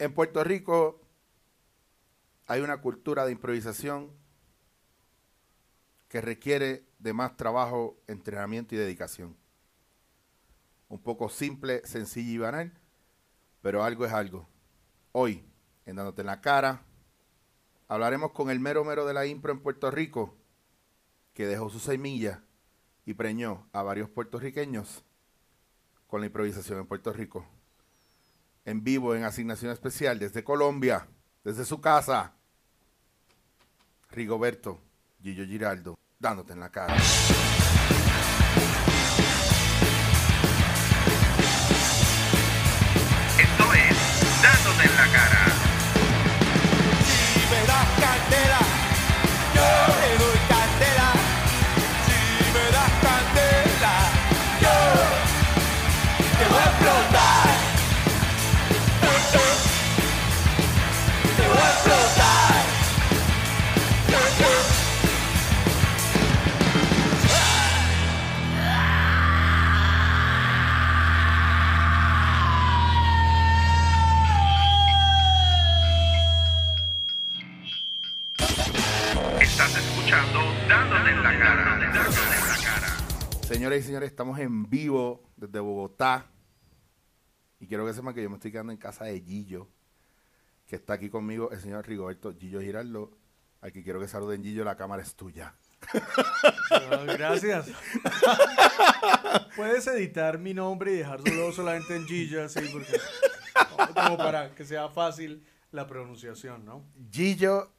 [0.00, 0.98] En Puerto Rico
[2.46, 4.10] hay una cultura de improvisación
[6.08, 9.36] que requiere de más trabajo, entrenamiento y dedicación.
[10.88, 12.72] Un poco simple, sencillo y banal,
[13.60, 14.48] pero algo es algo.
[15.12, 15.44] Hoy,
[15.84, 16.80] en Dándote en la Cara,
[17.86, 20.34] hablaremos con el mero mero de la impro en Puerto Rico,
[21.34, 22.42] que dejó su semilla
[23.04, 25.04] y preñó a varios puertorriqueños
[26.06, 27.59] con la improvisación en Puerto Rico.
[28.64, 31.08] En vivo, en asignación especial, desde Colombia,
[31.44, 32.34] desde su casa,
[34.10, 34.80] Rigoberto
[35.22, 36.96] Gillo Giraldo, dándote en la cara.
[83.80, 86.26] Y señores, estamos en vivo desde Bogotá.
[87.60, 89.68] Y quiero que sepan que yo me estoy quedando en casa de Gillo,
[90.66, 93.16] que está aquí conmigo el señor Rigoberto Gillo Giraldo.
[93.62, 95.54] Aquí quiero que saluden Gillo, la cámara es tuya.
[96.70, 97.68] Ah, gracias.
[99.56, 102.98] Puedes editar mi nombre y dejarlo solamente en Gilla, sí, porque
[103.94, 105.42] como para que sea fácil
[105.72, 106.84] la pronunciación, ¿no?
[107.10, 107.72] Gillo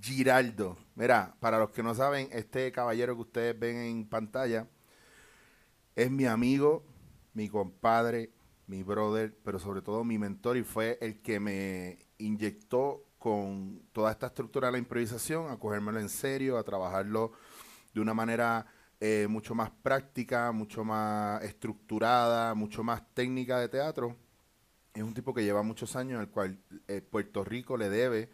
[0.00, 0.78] Giraldo.
[0.94, 4.68] Mira, para los que no saben, este caballero que ustedes ven en pantalla
[5.94, 6.84] es mi amigo,
[7.34, 8.30] mi compadre,
[8.66, 14.10] mi brother, pero sobre todo mi mentor y fue el que me inyectó con toda
[14.10, 17.32] esta estructura de la improvisación, a cogérmelo en serio, a trabajarlo
[17.94, 18.66] de una manera
[19.00, 24.16] eh, mucho más práctica, mucho más estructurada, mucho más técnica de teatro.
[24.92, 28.30] Es un tipo que lleva muchos años, al cual eh, Puerto Rico le debe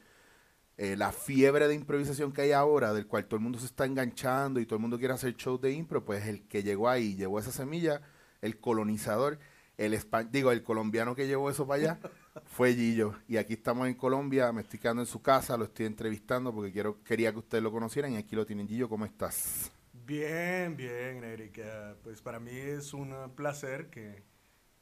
[0.83, 3.85] eh, la fiebre de improvisación que hay ahora, del cual todo el mundo se está
[3.85, 7.17] enganchando y todo el mundo quiere hacer shows de impro, pues el que llegó ahí,
[7.17, 8.01] llevó esa semilla,
[8.41, 9.39] el colonizador,
[9.77, 12.01] el espa- digo, el colombiano que llevó eso para allá,
[12.47, 13.15] fue Gillo.
[13.29, 16.73] Y aquí estamos en Colombia, me estoy quedando en su casa, lo estoy entrevistando porque
[16.73, 18.67] quiero, quería que ustedes lo conocieran y aquí lo tienen.
[18.69, 19.71] Gillo, ¿cómo estás?
[19.93, 21.97] Bien, bien, Erika.
[22.03, 24.25] Pues para mí es un placer que,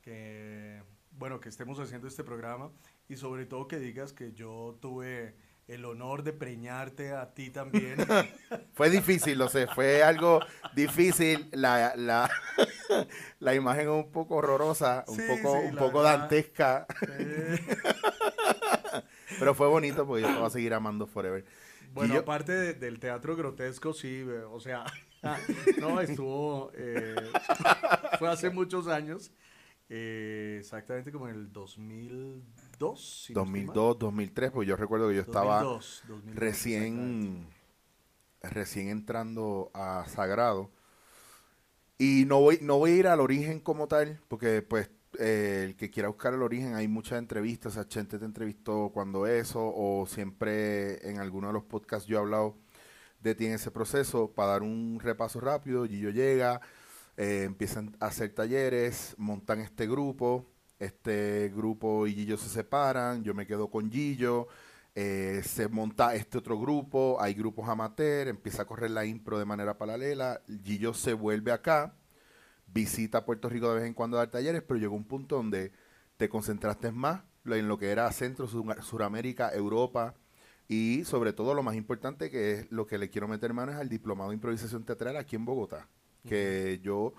[0.01, 0.83] que,
[1.13, 2.71] bueno, que estemos haciendo este programa
[3.09, 5.37] y sobre todo que digas que yo tuve
[5.69, 7.97] el honor de preñarte a ti también.
[8.75, 10.41] Fue difícil, lo sé, fue algo
[10.75, 12.31] difícil, la, la,
[13.41, 16.19] la imagen un poco horrorosa, un Sí, poco, sí, un poco verdad.
[16.21, 16.87] dantesca.
[19.39, 21.45] Pero fue bonito porque yo te voy a seguir amando forever.
[21.93, 24.85] Bueno, aparte de- del teatro grotesco, sí, o sea,
[25.81, 27.15] no, estuvo, eh,
[28.19, 29.33] fue hace muchos años,
[29.89, 31.53] eh, exactamente como en el
[32.79, 33.25] 2002.
[33.27, 33.67] si no estoy mal.
[33.75, 36.41] 2002, 2003, pues yo recuerdo que yo estaba 2002, 2002, exactamente.
[36.41, 37.47] recién,
[38.43, 40.71] recién entrando a Sagrado.
[41.99, 44.89] Y no voy, no voy a ir al origen como tal, porque pues
[45.19, 48.91] eh, el que quiera buscar el origen, hay muchas entrevistas, o sea, Chente te entrevistó
[48.93, 52.57] cuando eso, o siempre en alguno de los podcasts yo he hablado
[53.21, 56.61] de ti en ese proceso, para dar un repaso rápido, Gillo llega,
[57.17, 60.47] eh, empiezan a hacer talleres, montan este grupo,
[60.79, 64.49] este grupo y Gillo se separan, yo me quedo con Gillo,
[64.95, 69.45] eh, se monta este otro grupo, hay grupos amateur, empieza a correr la impro de
[69.45, 71.95] manera paralela, Gillo se vuelve acá,
[72.67, 75.73] visita Puerto Rico de vez en cuando a dar talleres, pero llegó un punto donde
[76.17, 80.15] te concentraste más en lo que era Centro, Sur- Suramérica, Europa
[80.69, 83.79] y sobre todo lo más importante que es lo que le quiero meter mano es
[83.79, 85.89] al diplomado de improvisación teatral aquí en Bogotá,
[86.27, 87.15] que yo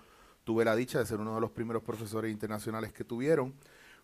[0.49, 3.53] tuve la dicha de ser uno de los primeros profesores internacionales que tuvieron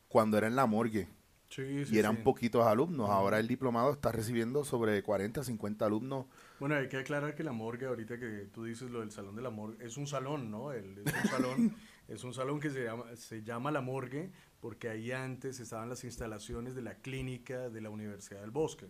[0.07, 1.07] cuando era en la morgue
[1.49, 2.21] Sí, sí, y eran sí.
[2.21, 3.09] poquitos alumnos.
[3.09, 6.27] Ahora el diplomado está recibiendo sobre 40, 50 alumnos.
[6.59, 9.41] Bueno, hay que aclarar que la morgue, ahorita que tú dices lo del salón de
[9.41, 10.71] la morgue, es un salón, ¿no?
[10.71, 11.75] El- es un salón,
[12.07, 16.03] es un salón que se llama, se llama la morgue porque ahí antes estaban las
[16.03, 18.85] instalaciones de la clínica de la Universidad del Bosque.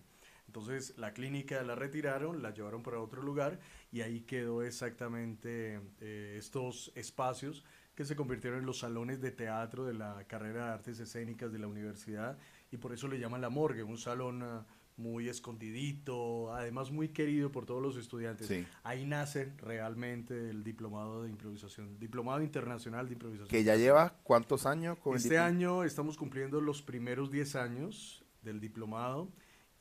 [0.55, 3.59] Entonces la clínica la retiraron, la llevaron para otro lugar
[3.91, 9.83] y ahí quedó exactamente eh, estos espacios que se convirtieron en los salones de teatro
[9.83, 12.37] de la carrera de artes escénicas de la universidad
[12.71, 14.65] y por eso le llaman la morgue, un salón ah,
[14.95, 18.47] muy escondidito, además muy querido por todos los estudiantes.
[18.47, 18.65] Sí.
[18.83, 23.49] Ahí nace realmente el diplomado de improvisación, diplomado internacional de improvisación.
[23.49, 25.47] Que ya llevas cuántos años con el Este diploma?
[25.47, 29.29] año estamos cumpliendo los primeros 10 años del diplomado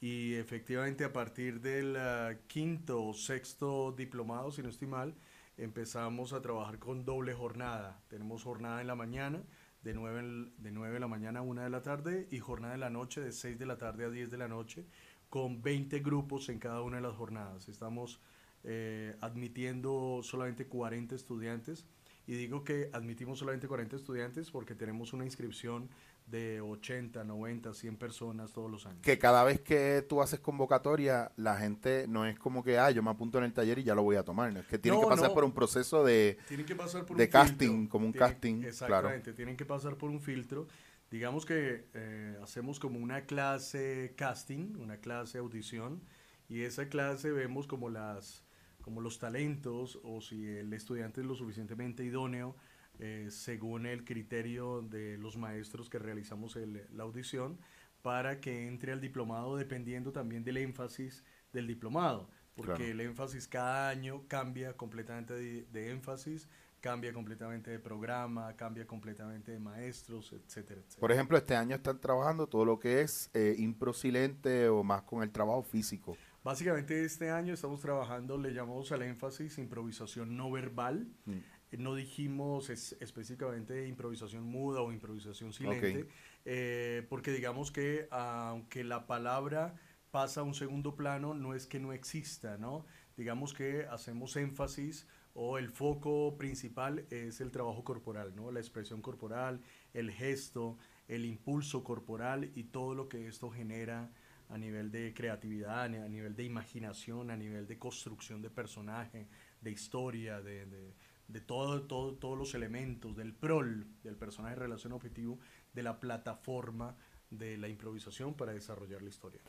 [0.04, 5.14] y efectivamente a partir del ah, quinto o sexto diplomado, si no estoy mal,
[5.56, 8.02] empezamos a trabajar con doble jornada.
[8.08, 9.42] Tenemos jornada en la mañana,
[9.82, 12.74] de 9, en- de 9 de la mañana a 1 de la tarde, y jornada
[12.74, 14.84] en la noche, de 6 de la tarde a 10 de la noche,
[15.30, 17.68] con 20 grupos en cada una de las jornadas.
[17.70, 18.20] Estamos
[18.62, 21.86] eh, admitiendo solamente 40 estudiantes.
[22.26, 25.90] Y digo que admitimos solamente 40 estudiantes porque tenemos una inscripción
[26.26, 29.00] de 80, 90, 100 personas todos los años.
[29.02, 33.02] Que cada vez que tú haces convocatoria, la gente no es como que, ah, yo
[33.02, 34.52] me apunto en el taller y ya lo voy a tomar.
[34.52, 35.34] no, Es que tienen No, que pasar no.
[35.34, 36.38] por un proceso de...
[36.48, 37.88] Tienen que pasar por de un casting, filtro.
[37.90, 38.68] como un Tienen- casting, claro.
[39.08, 40.66] Exactamente, tienen que pasar por un filtro.
[41.10, 46.00] Digamos que eh, hacemos como una clase casting, una clase audición,
[46.48, 48.42] y esa clase vemos como las
[48.80, 52.54] como los talentos o si el estudiante es lo suficientemente idóneo
[52.98, 57.58] eh, según el criterio de los maestros que realizamos el- la audición
[58.02, 62.90] para que entre al diplomado dependiendo también del énfasis del diplomado porque Claro.
[62.92, 66.48] el énfasis cada año cambia completamente de, de énfasis
[66.80, 71.00] cambia completamente de programa, cambia completamente de maestros, etcétera, etcétera.
[71.00, 75.00] Por ejemplo, este año están trabajando todo lo que es eh, impro silente o más
[75.02, 76.14] con el trabajo físico.
[76.44, 81.08] Básicamente este año estamos trabajando, le llamamos al énfasis improvisación no verbal.
[81.24, 81.38] Mm.
[81.78, 86.08] No dijimos es- específicamente improvisación muda o improvisación silente,
[86.44, 89.74] eh, porque digamos que aunque la palabra
[90.10, 92.84] pasa a un segundo plano, no es que no exista, ¿no?
[93.16, 98.52] Digamos que hacemos énfasis o el foco principal es el trabajo corporal, ¿no?
[98.52, 99.60] La expresión corporal,
[99.92, 100.78] el gesto,
[101.08, 104.12] el impulso corporal y todo lo que esto genera
[104.48, 108.50] a nivel de creatividad, a ni- a nivel de imaginación, a nivel de construcción de
[108.50, 109.26] personaje,
[109.60, 110.94] de historia, de, de-
[111.28, 115.38] de todo, todo, todos los elementos, del prol, del personaje relación objetivo,
[115.72, 116.96] de la plataforma
[117.30, 119.40] de la improvisación para desarrollar la historia.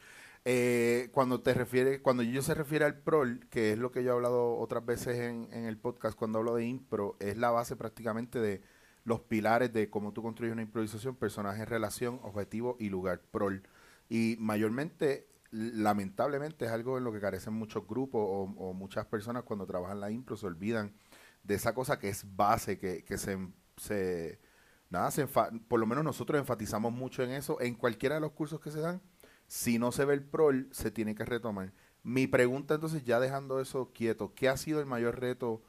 [0.47, 4.11] Eh, cuando te refiere, cuando yo se refiere al prol, que es lo que yo
[4.11, 8.39] he hablado otras veces en, el podcast cuando hablo de impro, es la base prácticamente
[8.39, 8.61] de
[9.05, 13.63] los pilares de cómo tú construyes una improvisación, personaje, relación, objetivo y lugar, prol.
[14.07, 19.43] Y mayormente, lamentablemente, es algo en lo que carecen muchos grupos o, o muchas personas
[19.43, 20.93] cuando trabajan la impro, se olvidan
[21.45, 23.37] de esa cosa que es base, que, que se,
[23.77, 24.39] se
[24.89, 28.59] nada, se por lo menos nosotros enfatizamos mucho en eso, en cualquiera de los cursos
[28.59, 29.01] que se dan,
[29.47, 31.73] si no se ve el prol, se tiene que retomar.
[32.03, 35.63] Mi pregunta entonces, ya dejando eso quieto, ¿qué ha sido el mayor reto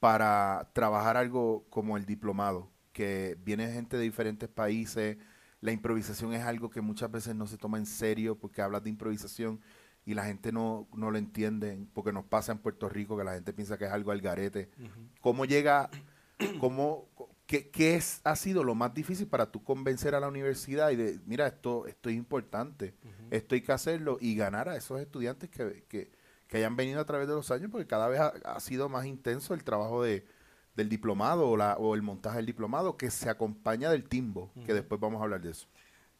[0.00, 2.70] para trabajar algo como el diplomado?
[2.92, 5.16] Que viene gente de diferentes países,
[5.60, 8.90] la improvisación es algo que muchas veces no se toma en serio porque hablas de
[8.90, 9.60] improvisación
[10.06, 13.34] y la gente no, no lo entiende, porque nos pasa en Puerto Rico que la
[13.34, 14.68] gente piensa que es algo al garete.
[15.20, 15.88] ¿Cómo llega,
[16.60, 17.08] cómo,
[17.46, 20.96] qué, qué es, ha sido lo más difícil para tú convencer a la universidad y
[20.96, 22.94] de, mira, esto, esto es importante,
[23.30, 26.10] esto hay que hacerlo y ganar a esos estudiantes que, que,
[26.46, 29.06] que hayan venido a través de los años, porque cada vez ha, ha sido más
[29.06, 30.26] intenso el trabajo de,
[30.76, 34.74] del diplomado o, la, o el montaje del diplomado que se acompaña del timbo, que
[34.74, 35.66] después vamos a hablar de eso.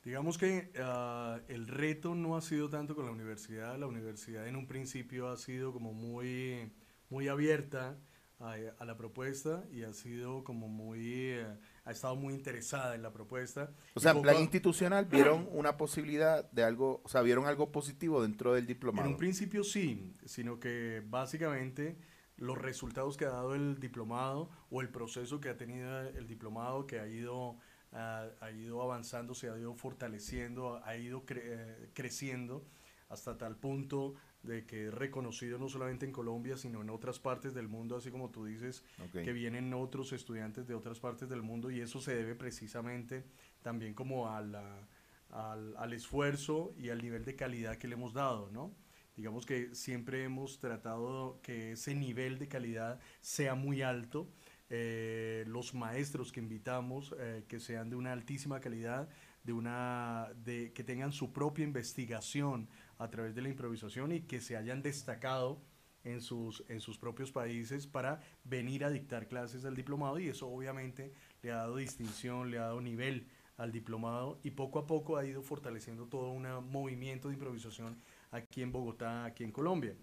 [0.05, 3.79] Digamos que ah, el reto no ha sido tanto con la universidad.
[3.79, 6.73] La universidad en un principio ha sido como muy,
[7.09, 7.99] muy abierta
[8.39, 11.01] a, a la propuesta y ha sido como muy,
[11.33, 11.47] eh,
[11.85, 13.73] ha estado muy interesada en la propuesta.
[13.95, 17.71] O Y sea, en plan institucional vieron una posibilidad de algo, o sea, vieron algo
[17.73, 19.09] positivo dentro del En diplomado.
[19.09, 21.99] un principio sí, sino que básicamente
[22.37, 26.87] los resultados que ha dado el diplomado o el proceso que ha tenido el diplomado,
[26.87, 27.59] que ha ido,
[27.95, 32.65] ah, ha ido avanzando, se ha ido fortaleciendo, ha ido cre- eh, creciendo
[33.09, 37.55] hasta tal punto de que es reconocido no solamente en Colombia, sino en otras partes
[37.55, 39.23] del mundo, así como tú dices, Ok.
[39.23, 43.25] que vienen otros estudiantes de otras partes del mundo y eso se debe precisamente
[43.63, 44.87] también como a la-
[45.31, 48.73] al, al esfuerzo y al nivel de calidad que le hemos dado, ¿no?
[49.17, 54.29] Digamos que siempre hemos tratado que ese nivel de calidad sea muy alto,
[54.77, 59.09] eh, los maestros que invitamos eh, que sean de una altísima calidad,
[59.45, 64.41] de una, de, que tengan su propia investigación a través de la improvisación y que
[64.41, 65.63] se hayan destacado
[66.03, 70.49] en sus, en sus propios países para venir a dictar clases del diplomado y eso
[70.49, 71.13] obviamente
[71.43, 75.25] le ha dado distinción, le ha dado nivel al diplomado y poco a poco ha
[75.25, 77.97] ido fortaleciendo todo un movimiento de improvisación
[78.33, 79.95] aquí en Bogotá, aquí en Colombia.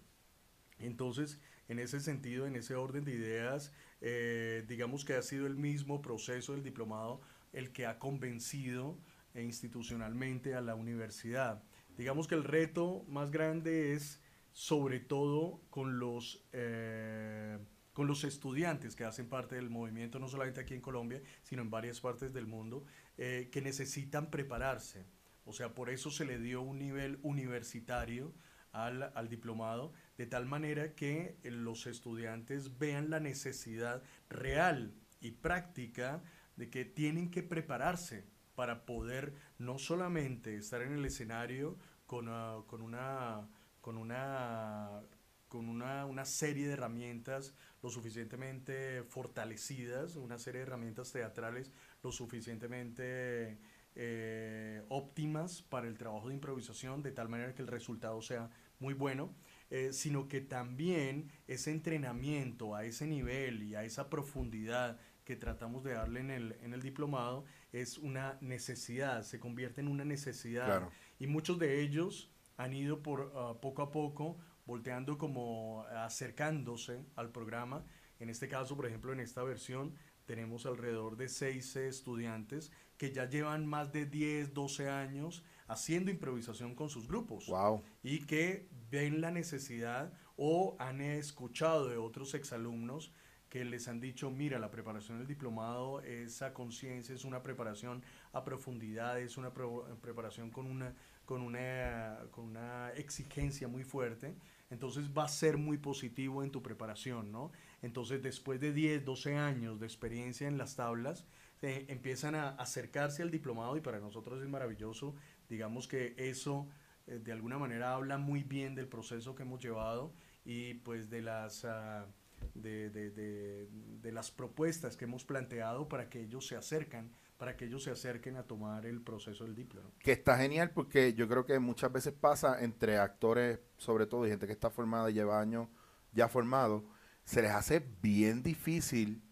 [0.78, 1.38] Entonces,
[1.72, 6.00] en ese sentido, en ese orden de ideas, eh, digamos que ha sido el mismo
[6.00, 7.20] proceso del diplomado
[7.52, 8.98] el que ha convencido
[9.34, 11.62] institucionalmente a la universidad.
[11.96, 14.20] Digamos que el reto más grande es
[14.52, 17.58] sobre todo con los, eh,
[17.92, 21.70] con los estudiantes que hacen parte del movimiento, no solamente aquí en Colombia, sino en
[21.70, 22.84] varias partes del mundo,
[23.18, 25.06] eh, que necesitan prepararse.
[25.44, 28.32] O sea, por eso se le dio un nivel universitario
[28.72, 35.32] al, al diplomado, de tal manera que eh, los estudiantes vean la necesidad real y
[35.32, 36.22] práctica
[36.56, 42.62] de que tienen que prepararse para poder no solamente estar en el escenario con, ah,
[42.66, 43.48] con una
[43.80, 45.02] con una
[45.48, 51.70] con una, una serie de herramientas lo suficientemente fortalecidas, una serie de herramientas teatrales
[52.02, 53.58] lo suficientemente
[53.94, 58.94] eh, óptimas para el trabajo de improvisación, de tal manera que el resultado sea muy
[58.94, 59.34] bueno,
[59.74, 65.82] eh, sino que también ese entrenamiento a ese nivel y a esa profundidad que tratamos
[65.82, 70.66] de darle en el, en el diplomado es una necesidad, se convierte en una necesidad.
[70.66, 70.90] Claro.
[71.18, 74.36] Y muchos de ellos han ido por ah, poco a poco
[74.66, 77.82] volteando como acercándose al programa.
[78.20, 79.94] En este caso, por ejemplo, en esta versión
[80.26, 86.74] tenemos alrededor de seis estudiantes que ya llevan más de 10, 12 años haciendo improvisación
[86.74, 87.82] con sus grupos Wow.
[88.02, 93.12] y que ven la necesidad o han escuchado de otros exalumnos
[93.48, 98.02] que les han dicho, mira, la preparación del diplomado es a conciencia, es una preparación
[98.32, 100.94] a profundidad, es una pro- preparación con una,
[101.26, 104.34] con, una, con una exigencia muy fuerte,
[104.70, 107.52] entonces va a ser muy positivo en tu preparación, ¿no?
[107.82, 111.26] Entonces después de 10, 12 años de experiencia en las tablas,
[111.60, 115.14] eh, empiezan a acercarse al diplomado y para nosotros es maravilloso,
[115.48, 116.68] digamos que eso
[117.14, 120.12] eh, de alguna manera habla muy bien del proceso que hemos llevado
[120.44, 121.64] y pues de las...
[121.64, 122.06] ah,
[122.54, 127.64] de, de- de- las propuestas que hemos planteado para que ellos se acercan, para que
[127.66, 129.90] ellos se acerquen a tomar el proceso del diploma.
[129.98, 134.30] Que está genial porque yo creo que muchas veces pasa entre actores, sobre todo, y
[134.30, 135.68] gente que está formada y lleva años
[136.12, 136.84] ya formado,
[137.24, 139.22] se les hace bien difícil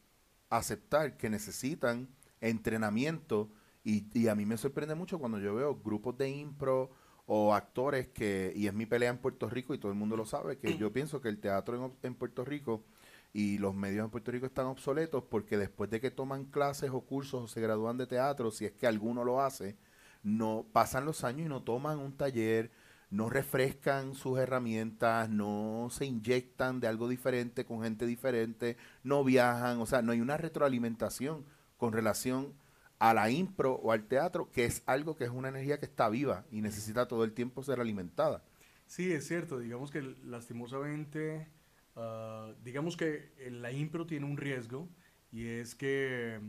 [0.49, 2.09] aceptar que necesitan
[2.41, 3.51] entrenamiento
[3.85, 6.91] y, y a mí me sorprende mucho cuando yo veo grupos de impro
[7.33, 10.27] o actores que, y es mi pelea en Puerto Rico y todo el mundo lo
[10.27, 12.83] sabe, que yo pienso que el teatro en, en Puerto Rico
[13.33, 17.03] y los medios en Puerto Rico están obsoletos porque después de que toman clases o
[17.03, 19.77] cursos o se gradúan de teatro, si es que alguno lo hace,
[20.25, 22.73] no pasan los años y no toman un taller,
[23.11, 29.81] no refrescan sus herramientas, no se inyectan de algo diferente con gente diferente, no viajan,
[29.81, 31.45] o sea, no hay una retroalimentación
[31.77, 32.55] con relación
[33.00, 36.09] a la impro o al teatro, que es algo que es una energía que está
[36.09, 38.45] viva y necesita todo el tiempo ser alimentada.
[38.87, 41.49] Sí, es cierto, digamos que lastimosamente,
[41.97, 44.88] ah, digamos que la impro tiene un riesgo
[45.33, 46.40] y es que,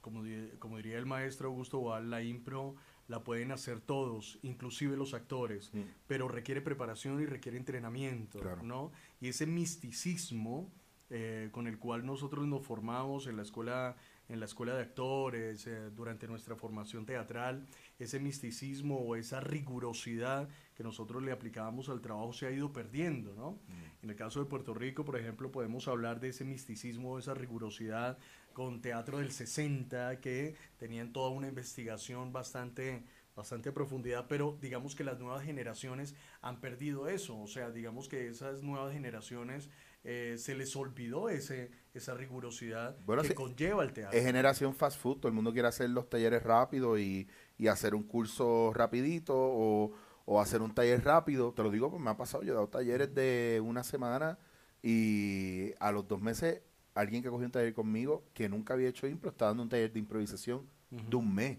[0.00, 0.22] como,
[0.58, 2.76] como diría el maestro Augusto Boal, la impro
[3.08, 5.80] la pueden hacer todos, inclusive los actores, Mm.
[6.06, 8.62] pero requiere preparación y requiere entrenamiento, Claro.
[8.62, 8.92] ¿no?
[9.20, 10.70] Y ese misticismo
[11.14, 13.96] eh, con el cual nosotros nos formamos en la escuela
[14.32, 17.66] en la escuela de actores, eh, durante nuestra formación teatral,
[17.98, 23.34] ese misticismo o esa rigurosidad que nosotros le aplicábamos al trabajo se ha ido perdiendo,
[23.34, 23.58] ¿no?
[24.02, 28.18] En el caso de Puerto Rico, por ejemplo, podemos hablar de ese misticismo, esa rigurosidad
[28.54, 34.94] con teatro del 60, que tenían toda una investigación bastante bastante a profundidad, pero digamos
[34.94, 39.70] que las nuevas generaciones han perdido eso, o sea, digamos que esas nuevas generaciones
[40.04, 44.18] eh, se les olvidó ese, esa rigurosidad Bueno, que conlleva el teatro.
[44.18, 47.94] Es generación fast food, todo el mundo quiere hacer los talleres rápido y, y hacer
[47.94, 49.92] un curso rapidito o,
[50.24, 51.52] o hacer un taller rápido.
[51.52, 54.38] Te lo digo porque me ha pasado, yo he dado talleres de una semana
[54.82, 56.62] y a los dos meses
[56.94, 59.92] alguien que cogió un taller conmigo que nunca había hecho impro está dando un taller
[59.92, 61.58] de improvisación de un mes.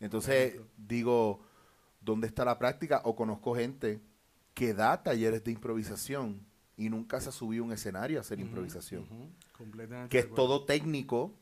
[0.00, 1.40] Entonces digo,
[2.00, 3.00] ¿dónde está la práctica?
[3.04, 4.00] O conozco gente
[4.54, 8.40] que da talleres de improvisación y nunca se ha subido a un escenario a hacer
[8.40, 9.06] improvisación.
[9.56, 11.34] completamente Que es todo técnico,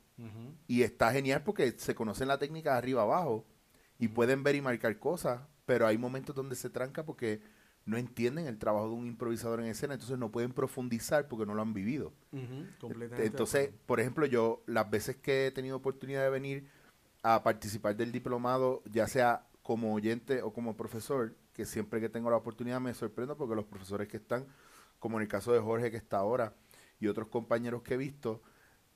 [0.68, 3.44] y está genial porque se conocen la técnica de arriba abajo
[3.98, 7.40] y pueden ver y marcar cosas, pero hay momentos donde se tranca porque
[7.84, 11.54] no entienden el trabajo de un improvisador en escena, entonces no pueden profundizar porque no
[11.54, 12.12] lo han vivido.
[12.80, 16.68] Completamente Entonces, por ejemplo, yo las veces que he tenido oportunidad de venir
[17.22, 22.30] a participar del diplomado, ya sea como oyente o como profesor, que siempre que tengo
[22.30, 24.46] la oportunidad me sorprendo porque los profesores que están,
[25.02, 26.54] como en el caso de Jorge que está ahora
[27.00, 28.40] y otros compañeros que he visto,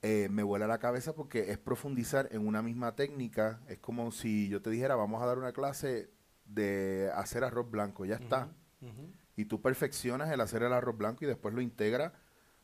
[0.02, 3.60] eh, me vuela la cabeza porque es profundizar en una misma técnica.
[3.66, 6.12] Es como si yo te dijera, vamos a dar una clase
[6.44, 8.54] de hacer arroz blanco, ya está.
[9.34, 12.12] Y tú perfeccionas el hacer el arroz blanco y después lo integras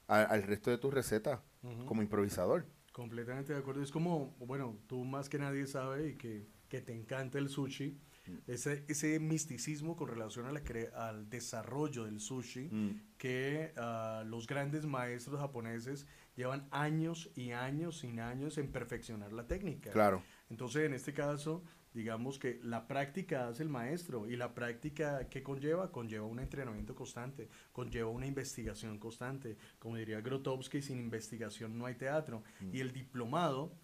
[0.07, 1.41] al resto de tus recetas
[1.87, 2.65] como improvisador.
[2.93, 3.83] Completamente de acuerdo.
[3.83, 7.99] Es como, bueno, tú más que nadie sabe y que, que te encanta el sushi.
[8.47, 10.63] Ese, ese misticismo con relación a la
[10.95, 13.01] al desarrollo del sushi Mm.
[13.19, 19.47] que ah, los grandes maestros japoneses llevan años y años y años en perfeccionar la
[19.47, 19.91] técnica.
[19.91, 20.23] Claro.
[20.51, 21.63] Entonces, en este caso,
[21.95, 26.95] digamos que la práctica hace el maestro y la práctica que conlleva, conlleva un entrenamiento
[26.95, 29.57] constante, conlleva una investigación constante.
[29.79, 32.43] Como diría Grotowski, sin investigación no hay teatro.
[32.73, 33.77] Y el diplomado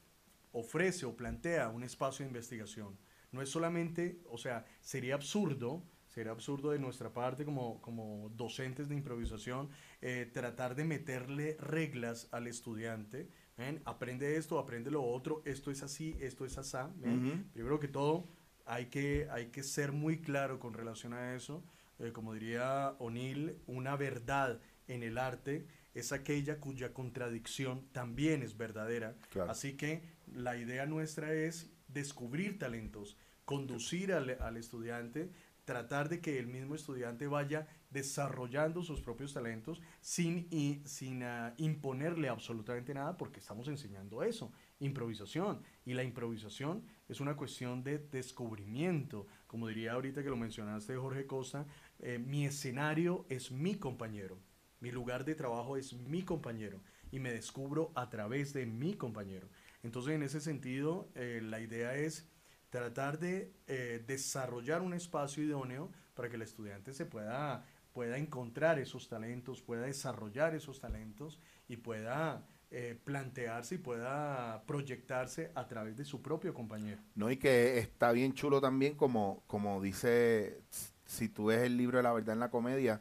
[0.52, 2.97] ofrece o plantea un espacio de investigación.
[3.33, 8.89] No es solamente, o sea, sería absurdo, sería absurdo de nuestra parte como, como docentes
[8.89, 9.69] de improvisación
[10.01, 13.29] eh, tratar de meterle reglas al estudiante.
[13.57, 13.83] ¿ven?
[13.85, 16.91] Aprende esto, aprende lo otro, esto es así, esto es asá.
[16.97, 17.27] ¿ven?
[17.27, 17.53] Ujú.
[17.53, 18.29] Primero que todo,
[18.65, 21.63] hay que, hay que ser muy claro con relación a eso.
[21.99, 28.57] Eh, como diría O'Neill, una verdad en el arte es aquella cuya contradicción también es
[28.57, 29.17] verdadera.
[29.31, 29.51] Claro.
[29.51, 35.30] Así que la idea nuestra es descubrir talentos, conducir al, al estudiante,
[35.68, 40.49] tratar de que el mismo estudiante vaya desarrollando sus propios talentos sin,
[40.87, 45.62] sin ah, imponerle absolutamente nada, porque estamos enseñando eso, improvisación.
[45.85, 49.26] Y la improvisación es una cuestión de descubrimiento.
[49.47, 51.66] Como diría ahorita que lo mencionaste, Jorge Costa,
[51.99, 54.38] eh, mi escenario es mi compañero.
[54.80, 56.80] Mi lugar de trabajo es mi compañero
[57.11, 59.49] y me descubro a través de mi compañero.
[59.83, 62.27] Entonces, en ese sentido, eh, la idea es
[62.71, 68.79] tratar de eh, desarrollar un espacio idóneo para que el estudiante se pueda, pueda encontrar
[68.79, 75.97] esos talentos, pueda desarrollar esos talentos y pueda eh, plantearse y pueda proyectarse a través
[75.97, 77.01] de su propio compañero.
[77.15, 80.61] No, y que está bien chulo también, como, como dice,
[81.07, 83.01] si tú ves el libro de la verdad en la comedia,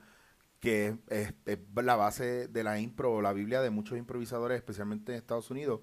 [0.61, 5.17] que es, es la base de la impro la Biblia de muchos improvisadores, especialmente en
[5.17, 5.81] Estados Unidos,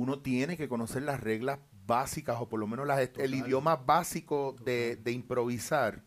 [0.00, 4.56] uno tiene que conocer las reglas básicas o por lo menos las, el idioma básico
[4.64, 6.04] de, de improvisar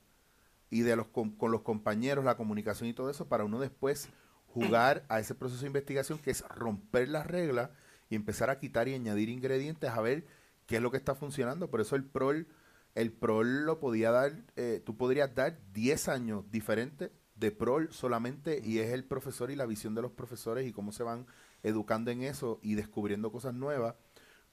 [0.71, 4.09] y de los con los compañeros, la comunicación y todo eso, para uno después
[4.47, 7.69] jugar a ese proceso de investigación que es romper las reglas
[8.09, 10.25] y empezar a quitar y añadir ingredientes a ver
[10.65, 11.69] qué es lo que está funcionando.
[11.69, 12.47] Por eso el PROL,
[12.95, 18.60] el PROL lo podía dar, eh, tú podrías dar 10 años diferentes de PROL solamente
[18.63, 21.27] y es el profesor y la visión de los profesores y cómo se van
[21.63, 23.95] educando en eso y descubriendo cosas nuevas,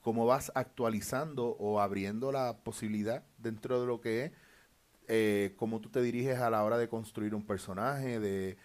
[0.00, 4.32] cómo vas actualizando o abriendo la posibilidad dentro de lo que es,
[5.08, 8.56] eh, cómo tú te diriges a la hora de construir un personaje, de,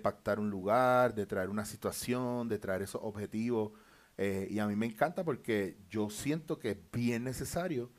[0.00, 3.72] pactar un lugar, de traer una situación, de traer esos objetivos.
[4.16, 7.90] eh, y a mí me encanta porque yo siento que es bien necesario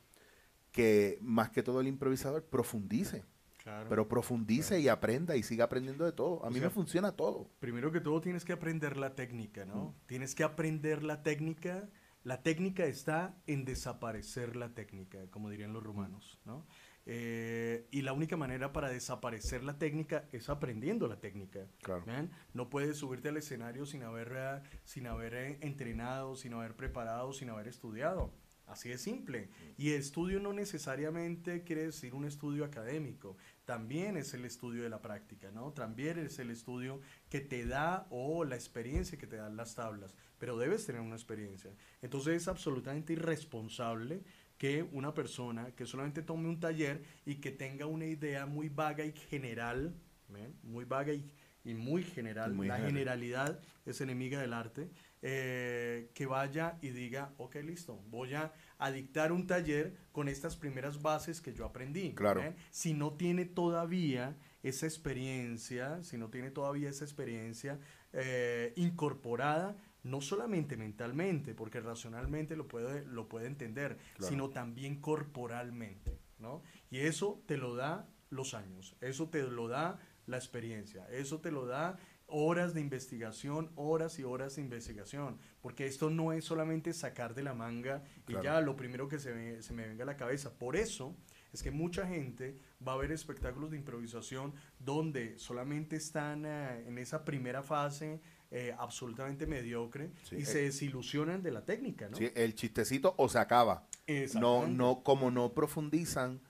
[0.72, 3.24] que más que todo el improvisador profundice,
[3.66, 3.88] Claro.
[3.88, 6.44] pero profundice y aprenda y siga aprendiendo de todo.
[6.44, 7.50] A O mí sea, me funciona todo.
[7.58, 9.92] Primero que todo tienes que aprender la técnica, ¿no?
[10.06, 11.88] Tienes que aprender la técnica.
[12.22, 16.64] La técnica está en desaparecer la técnica, como dirían los rumanos, ¿no?
[17.06, 21.66] Eh, y la única manera para desaparecer la técnica es aprendiendo la técnica.
[21.82, 22.04] Claro.
[22.52, 27.32] No puedes subirte al escenario sin haber, eh, sin haber eh, entrenado, sin haber preparado,
[27.32, 28.32] sin haber estudiado.
[28.66, 29.48] Así de simple.
[29.78, 33.36] Y estudio no necesariamente quiere decir un estudio académico.
[33.64, 35.72] También es el estudio de la práctica, ¿no?
[35.72, 40.14] También es el estudio que te da o la experiencia que te dan las tablas.
[40.38, 41.70] Pero debes tener una experiencia.
[42.02, 44.22] Entonces es absolutamente irresponsable
[44.58, 49.04] que una persona que solamente tome un taller y que tenga una idea muy vaga
[49.04, 49.94] y general,
[50.28, 50.56] ¿ven?
[50.62, 51.30] muy vaga y,
[51.62, 52.92] y muy general, Muy la general.
[52.94, 54.90] generalidad es enemiga del arte,
[55.28, 60.54] eh, que vaya y diga, ok, listo, voy a, a dictar un taller con estas
[60.54, 62.14] primeras bases que yo aprendí.
[62.14, 62.42] Claro.
[62.42, 62.54] ¿ven?
[62.70, 67.80] Si no tiene todavía esa experiencia, si no tiene todavía esa experiencia
[68.12, 74.30] eh, incorporada, no solamente mentalmente, porque racionalmente lo puede, lo puede entender, Claro.
[74.30, 76.62] sino también corporalmente, ¿no?
[76.88, 81.50] Y eso te lo da los años, eso te lo da la experiencia, eso te
[81.50, 86.92] lo da horas de investigación, horas y horas de investigación, porque esto no es solamente
[86.92, 90.06] sacar de la manga y ya lo primero que se, me- se me venga a
[90.06, 90.58] la cabeza.
[90.58, 91.16] Por eso
[91.52, 96.98] es que mucha gente va a ver espectáculos de improvisación donde solamente están eh, en
[96.98, 102.16] esa primera fase eh, absolutamente mediocre Sí, y eh, se desilusionan de la técnica, ¿no?
[102.16, 103.86] Sí, el chistecito o se acaba.
[104.34, 106.40] No, no, como no profundizan,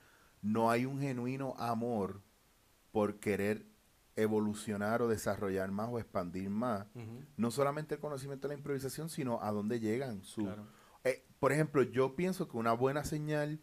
[0.41, 2.21] no hay un genuino amor
[2.91, 3.65] por querer
[4.17, 6.85] evolucionar o desarrollar más o expandir más.
[7.37, 10.23] No solamente el conocimiento de la improvisación, sino a dónde llegan.
[10.23, 10.65] Su, claro.
[11.05, 13.61] Eh, por ejemplo, yo pienso que una buena señal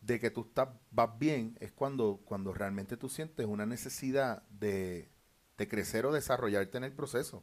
[0.00, 5.10] de que tú estás, vas bien es cuando, cuando realmente tú sientes una necesidad de,
[5.58, 7.42] de crecer o desarrollarte en el proceso.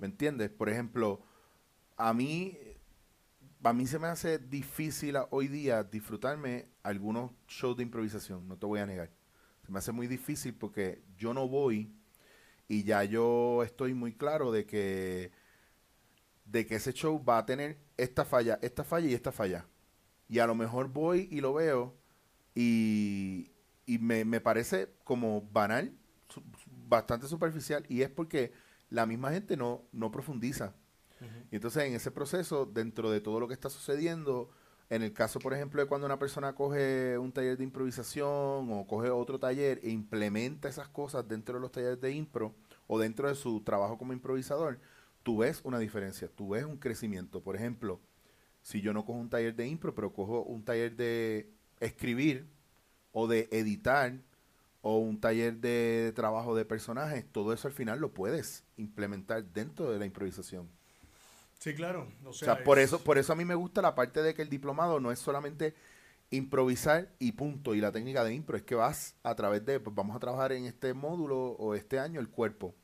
[0.00, 0.48] ¿Me entiendes?
[0.50, 1.20] Por ejemplo,
[1.98, 2.56] a mí,
[3.62, 8.56] a mí se me hace difícil a- hoy día disfrutarme algunos shows de improvisación, no
[8.56, 9.10] te voy a negar.
[9.66, 11.92] Se me hace muy difícil porque yo no voy
[12.68, 15.32] y ya yo estoy muy claro de que
[16.44, 19.66] de que ese show va a tener esta falla, esta falla y esta falla.
[20.28, 21.96] Y a lo mejor voy y lo veo
[22.54, 23.50] y,
[23.86, 25.92] y me, me parece como banal,
[26.28, 26.42] su-
[26.88, 28.52] bastante superficial, y es porque
[28.90, 30.74] la misma gente no, no profundiza.
[31.50, 34.50] Y entonces en ese proceso, dentro de todo lo que está sucediendo,
[34.88, 38.86] en el caso, por ejemplo, de cuando una persona coge un taller de improvisación o
[38.86, 42.54] coge otro taller e implementa esas cosas dentro de los talleres de impro
[42.86, 44.78] o dentro de su trabajo como improvisador,
[45.24, 47.42] tú ves una diferencia, tú ves un crecimiento.
[47.42, 48.00] Por ejemplo,
[48.62, 52.46] si yo no cojo un taller de impro, pero cojo un taller de escribir
[53.12, 54.12] o de editar
[54.82, 59.90] o un taller de trabajo de personajes, todo eso al final lo puedes implementar dentro
[59.90, 60.68] de la improvisación.
[61.58, 62.08] Sí, claro.
[62.24, 64.34] O O sea, por es- eso, por eso a mí me gusta la parte de
[64.34, 65.74] que el diplomado no es solamente
[66.30, 69.94] improvisar y punto, y la técnica de impro, es que vas a través de, pues
[69.94, 72.74] vamos a trabajar en este módulo o este año el cuerpo.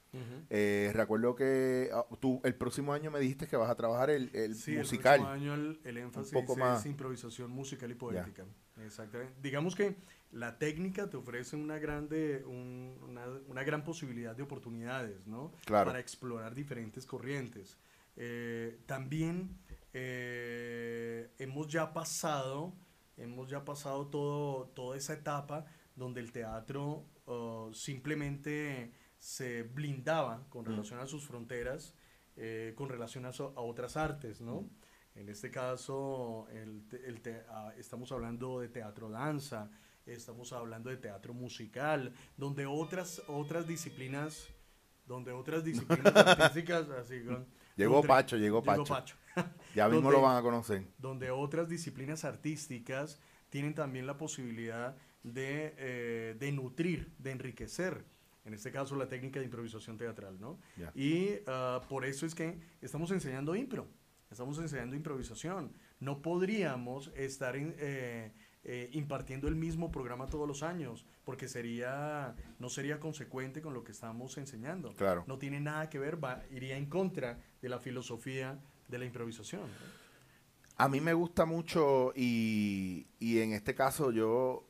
[0.51, 4.29] Eh, recuerdo que ah, tú el próximo año me dijiste que vas a trabajar el,
[4.35, 5.15] el Sí, musical.
[5.21, 8.45] el próximo año el, el énfasis poco es improvisación musical y poética.
[8.85, 9.33] Exactamente.
[9.41, 9.97] Digamos que
[10.31, 15.51] la técnica te ofrece una grande, un- una, una gran posibilidad de oportunidades, ¿no?
[15.65, 15.87] Claro.
[15.89, 17.79] Para explorar diferentes corrientes.
[18.17, 19.59] Eh, también
[19.93, 22.75] eh, hemos ya pasado,
[23.17, 25.65] hemos ya pasado todo, toda esa etapa
[25.97, 31.95] donde el teatro uh, simplemente se blindaba con relación a sus fronteras,
[32.37, 34.69] eh, con relación a, so- a otras artes, ¿no?
[35.15, 39.71] En este caso, el el te- ah, estamos hablando de teatro danza,
[40.07, 44.49] estamos hablando de teatro musical, donde otras, otras disciplinas,
[45.07, 49.17] donde otras disciplinas artísticas, así con- Llegó donde- Pacho, llegó Pacho.
[49.75, 50.85] Ya mismo Donde- lo van a conocer.
[50.99, 58.05] donde otras disciplinas artísticas tienen también la posibilidad de, eh, de nutrir, de enriquecer,
[58.45, 60.59] en este caso la técnica de improvisación teatral, ¿no?
[60.77, 60.91] Ya.
[60.95, 63.89] Y ah, por eso es que estamos enseñando impro,
[64.31, 65.73] estamos enseñando improvisación.
[66.01, 68.33] No podríamos estar eh,
[68.65, 73.85] eh, impartiendo el mismo programa todos los años, porque sería, no sería consecuente con lo
[73.85, 74.93] que estamos enseñando.
[74.95, 75.25] Claro.
[75.29, 79.63] No tiene nada que ver, va, iría en contra de la filosofía de la improvisación.
[80.77, 84.67] A mí me gusta mucho y, y en este caso yo,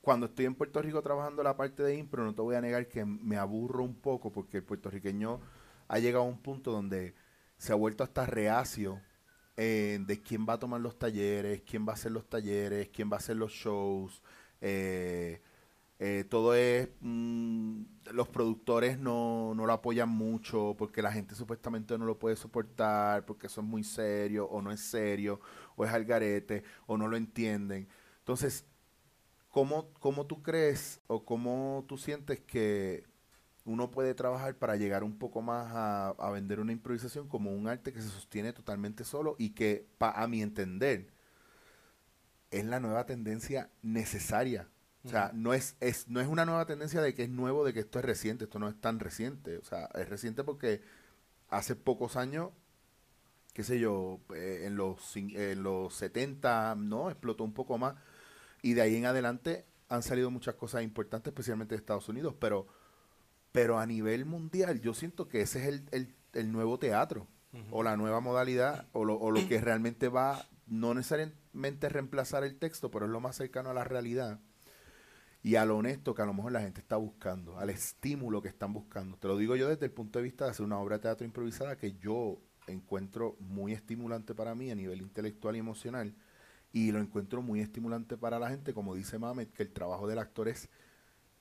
[0.00, 2.88] cuando estoy en Puerto Rico trabajando la parte de impro, no te voy a negar
[2.88, 5.40] que me aburro un poco porque el puertorriqueño
[5.88, 7.14] ha llegado a un punto donde
[7.58, 9.00] se ha vuelto hasta reacio
[9.56, 13.10] eh, de quién va a tomar los talleres, quién va a hacer los talleres, quién
[13.10, 14.22] va a hacer los shows.
[14.60, 15.42] eh,
[15.98, 17.82] eh, todo es, mm,
[18.12, 23.24] los productores no, no lo apoyan mucho porque la gente supuestamente no lo puede soportar,
[23.24, 25.40] porque eso es muy serio o no es serio,
[25.76, 27.88] o es al garete, o no lo entienden.
[28.18, 28.66] Entonces,
[29.50, 33.04] ¿cómo, cómo tú crees o cómo tú sientes que
[33.66, 37.92] uno puede trabajar para llegar un poco más a, vender una improvisación como un arte
[37.92, 41.08] que se sostiene totalmente solo y que, a mi entender,
[42.50, 44.68] es la nueva tendencia necesaria.
[45.06, 47.72] O sea, no es, es, no es una nueva tendencia de que es nuevo, de
[47.72, 49.58] que esto es reciente, esto no es tan reciente.
[49.58, 50.82] O sea, es reciente porque
[51.48, 52.50] hace pocos años,
[53.52, 57.10] qué sé yo, eh, en, los, en los 70, ¿no?
[57.10, 57.94] Explotó un poco más.
[58.62, 62.34] Y de ahí en adelante han salido muchas cosas importantes, especialmente de Estados Unidos.
[62.40, 62.66] Pero,
[63.52, 67.28] pero a nivel mundial, yo siento que ese es el, el- el nuevo teatro,
[67.70, 72.58] o la nueva modalidad, o lo, o lo que realmente va, no necesariamente reemplazar el
[72.58, 74.40] texto, pero es lo más cercano a la realidad
[75.46, 78.48] y a lo honesto que a lo mejor la gente está buscando, al estímulo que
[78.48, 79.16] están buscando.
[79.16, 81.24] Te lo digo yo desde el punto de vista de hacer una obra de teatro
[81.24, 86.16] improvisada que yo encuentro muy estimulante para mí a nivel intelectual y emocional
[86.72, 90.18] y lo encuentro muy estimulante para la gente, como dice Mamet, que el trabajo del
[90.18, 90.68] actor es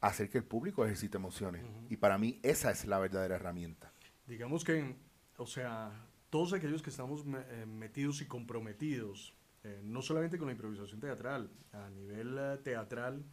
[0.02, 1.66] hacer que el público ejercite emociones.
[1.90, 3.92] Y para mí esa es la verdadera herramienta.
[4.28, 4.98] Digamos que,
[5.38, 5.92] o sea,
[6.30, 11.00] todos aquellos que estamos me- eh, metidos y comprometidos, eh, no solamente con la improvisación
[11.00, 13.26] teatral, a nivel eh, teatral,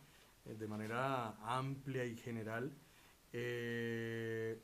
[0.44, 2.72] de manera amplia y general,
[3.33, 4.61] eh,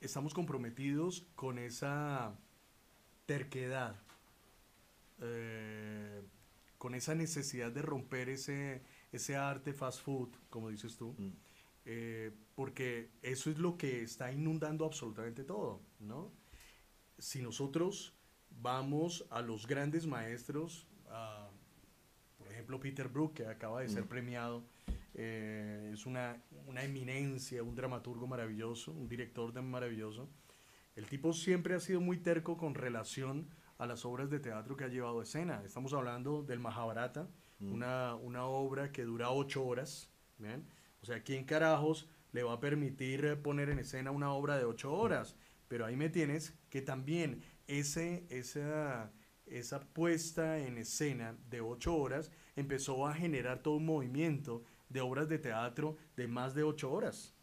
[0.00, 2.34] estamos comprometidos con esa
[3.26, 3.96] terquedad,
[5.20, 6.22] eh,
[6.78, 8.82] con esa necesidad de romper ese,
[9.12, 11.30] ese arte fast food, como dices tú, Mm.
[11.86, 16.32] eh, porque eso es lo que está inundando absolutamente todo, ¿no?
[17.18, 18.14] Si nosotros
[18.50, 21.48] vamos a los grandes maestros, a,
[22.54, 24.08] ejemplo Peter Brook, que acaba de ser Mm.
[24.08, 24.64] premiado,
[25.14, 30.28] eh, es una, una eminencia, un dramaturgo maravilloso, un director de maravilloso,
[30.96, 34.84] El tipo siempre ha sido muy terco con relación a las obras de teatro que
[34.84, 35.60] ha llevado a escena.
[35.64, 37.28] Estamos hablando del Mahabharata,
[37.60, 40.08] una, una obra que dura ocho horas.
[40.38, 40.64] ¿bien?
[41.02, 44.64] O sea, ¿quién carajos le va a permitir eh, poner en escena una obra de
[44.66, 45.34] ocho horas?
[45.66, 49.10] Pero ahí me tienes que también ese, esa,
[49.46, 55.28] esa puesta en escena de ocho horas empezó a generar todo un movimiento de obras
[55.28, 57.34] de teatro de más de ocho horas.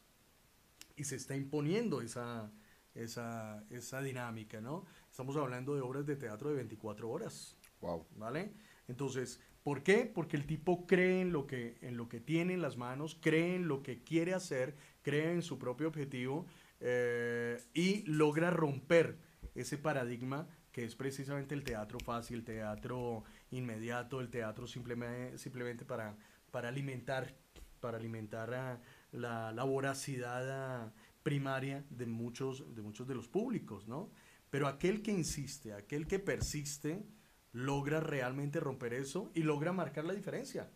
[0.96, 2.52] Y se está imponiendo esa,
[2.96, 4.86] esa, esa dinámica, ¿no?
[5.10, 8.06] Estamos hablando de obras de teatro de 24 horas, Wow.
[8.16, 8.54] ¿vale?
[8.88, 10.06] Entonces, ¿por qué?
[10.14, 13.56] Porque el tipo cree en lo que, en lo que tiene en las manos, cree
[13.56, 16.46] en lo que quiere hacer, cree en su propio objetivo
[16.80, 19.18] eh, y logra romper
[19.56, 25.86] ese paradigma que es precisamente el teatro fácil, el teatro inmediato, el teatro simplemente, simplemente
[25.86, 26.18] para,
[26.52, 27.36] para alimentar,
[27.80, 33.88] para alimentar a la, la voracidad ah, primaria de muchos, de muchos de los públicos,
[33.88, 34.12] ¿no?
[34.50, 37.06] Pero aquel que insiste, aquel que persiste,
[37.54, 40.70] logra realmente romper eso y logra marcar la diferencia.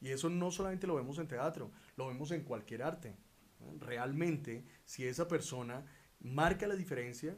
[0.00, 3.16] Y eso no solamente lo vemos en teatro, lo vemos en cualquier arte.
[3.80, 5.84] Realmente, si esa persona
[6.20, 7.36] marca la diferencia,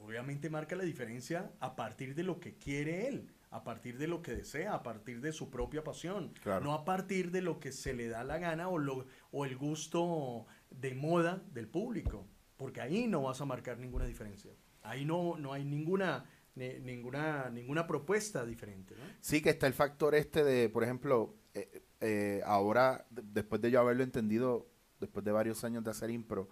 [0.00, 4.22] obviamente marca la diferencia a partir de lo que quiere él, a partir de lo
[4.22, 6.64] que desea, a partir de su propia pasión, Claro.
[6.64, 9.56] no a partir de lo que se le da la gana o, lo, o el
[9.56, 14.52] gusto de moda del público, porque ahí no vas a marcar ninguna diferencia.
[14.82, 18.94] Ahí no, no hay ninguna, ni- ninguna, ninguna propuesta diferente.
[18.94, 19.02] ¿no?
[19.20, 23.72] Sí que está el factor este de, por ejemplo, eh, eh, ahora, de- después de
[23.72, 24.68] yo haberlo entendido,
[25.00, 26.48] después de varios años de hacer impro,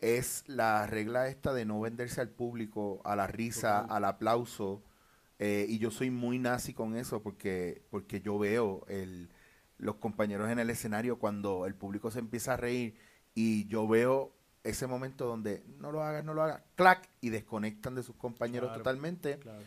[0.00, 3.96] es la regla esta de no venderse al público, a la risa, Total.
[3.96, 4.84] al aplauso.
[5.38, 9.30] Eh, y yo soy muy nazi con eso porque, porque yo veo el,
[9.78, 12.96] los compañeros en el escenario cuando el público se empieza a reír
[13.34, 17.94] y yo veo ese momento donde no lo hagas, no lo hagas, clac, y desconectan
[17.94, 18.82] de sus compañeros Claro.
[18.82, 19.62] totalmente Claro.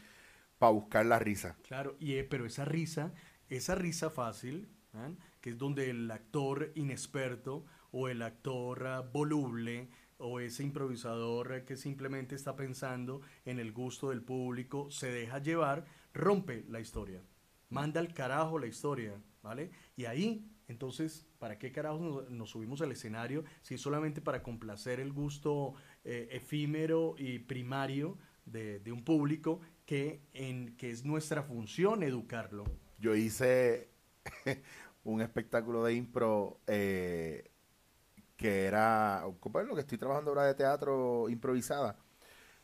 [0.60, 1.56] para buscar la risa.
[1.68, 3.14] Claro, y, eh, pero esa risa,
[3.50, 5.10] esa risa fácil, ¿ah?
[5.40, 9.90] que es donde el actor inexperto o el actor ah, voluble
[10.22, 15.86] o ese improvisador que simplemente está pensando en el gusto del público, se deja llevar,
[16.14, 17.22] rompe la historia,
[17.70, 19.72] manda al carajo la historia, ¿vale?
[19.96, 25.00] Y ahí, entonces, ¿para qué carajos nos, subimos al escenario si es solamente para complacer
[25.00, 31.44] el gusto eh, efímero y primario de, de un público que, en, que es nuestra
[31.44, 32.64] función educarlo?
[33.00, 33.90] Yo hice
[35.04, 37.51] un espectáculo de impro eh,
[38.42, 41.96] que era, lo que estoy trabajando ahora de teatro improvisada,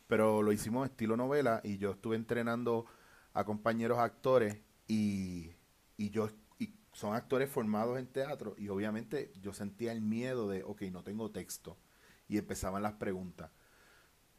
[0.08, 2.86] pero lo hicimos estilo novela y yo estuve entrenando
[3.32, 5.52] a compañeros actores y,
[5.96, 10.64] y yo y son actores formados en teatro y obviamente yo sentía el miedo de,
[10.64, 11.78] ok, no tengo texto
[12.26, 13.52] y empezaban las preguntas.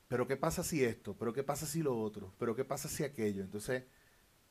[0.10, 1.16] Pero ¿qué pasa si esto?
[1.18, 2.34] ¿Pero qué pasa si lo otro?
[2.38, 3.44] ¿Pero qué pasa si aquello?
[3.44, 3.86] Entonces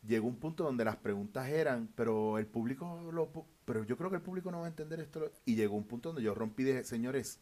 [0.03, 3.31] llegó un punto donde las preguntas eran, pero el público lo,
[3.69, 5.31] pero yo creo que el público no va a entender esto.
[5.45, 7.39] Y llegó un punto donde yo rompí y dije, señores,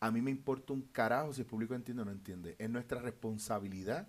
[0.00, 2.56] a mí me importa un carajo si el público entiende o no entiende.
[2.58, 4.08] Es nuestra responsabilidad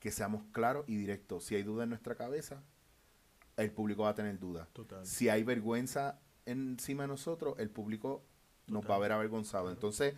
[0.00, 1.44] que seamos claros y directos.
[1.44, 2.64] Si hay duda en nuestra cabeza,
[3.56, 4.40] el público va a tener.
[4.72, 5.06] Total.
[5.06, 8.24] Si hay vergüenza encima de nosotros, el público
[8.66, 9.70] nos va a ver avergonzado.
[9.70, 10.14] Entonces,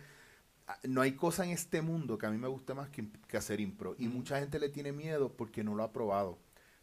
[0.65, 3.37] a- no hay cosa en este mundo que a mí me guste más que, que
[3.37, 3.93] hacer impro.
[3.99, 6.39] Y mucha gente le tiene miedo porque no lo ha probado.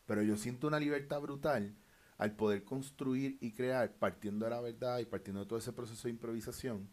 [0.06, 1.74] Pero yo siento una libertad brutal
[2.18, 6.08] al poder construir y crear partiendo de la verdad y partiendo de todo ese proceso
[6.08, 6.90] de improvisación.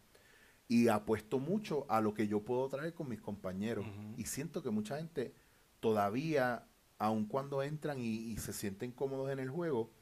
[0.68, 3.86] Y apuesto mucho a lo que yo puedo traer con mis compañeros.
[4.16, 5.34] Y siento que mucha gente
[5.80, 6.66] todavía,
[6.98, 9.92] aun cuando entran y, y se sienten cómodos en el juego,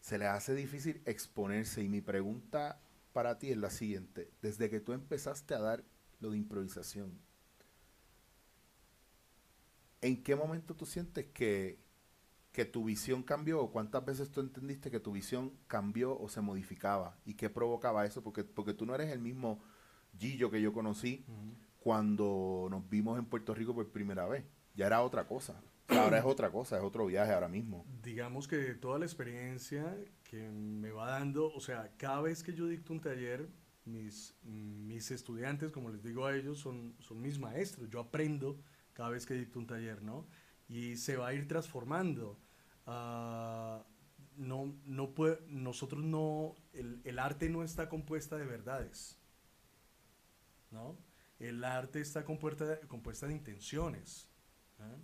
[0.00, 1.82] se les hace difícil exponerse.
[1.82, 2.80] Y mi pregunta
[3.12, 4.30] para ti es la siguiente.
[4.40, 5.84] Desde que tú empezaste a dar
[6.20, 7.18] lo de improvisación,
[10.00, 11.81] ¿en qué momento tú sientes que,
[12.52, 13.60] que tu visión cambió?
[13.60, 17.16] ¿O cuántas veces tú entendiste que tu visión cambió o se modificaba?
[17.24, 18.22] ¿Y qué provocaba eso?
[18.22, 19.60] Porque, porque tú no eres el mismo
[20.18, 21.24] Gillo que yo conocí
[21.80, 24.44] cuando nos vimos en Puerto Rico por primera vez.
[24.74, 25.60] Ya era otra cosa.
[25.88, 27.84] O sea, ahora es otra cosa, es otro viaje ahora mismo.
[28.02, 32.66] Digamos que toda la experiencia que me va dando, o sea, cada vez que yo
[32.66, 33.48] dicto un taller,
[33.84, 37.88] mis, mis estudiantes, como les digo a ellos, son, son mis maestros.
[37.90, 38.58] Yo aprendo
[38.92, 40.26] cada vez que dicto un taller, ¿no?
[40.68, 42.38] Y se va a ir transformando.
[42.86, 43.84] Ah,
[44.36, 49.18] no, no puede, nosotros no, el, el arte no está compuesta de verdades,
[50.70, 50.96] ¿no?
[51.38, 54.28] El arte está compuesta, compuesta de intenciones.
[54.78, 54.96] ¿eh?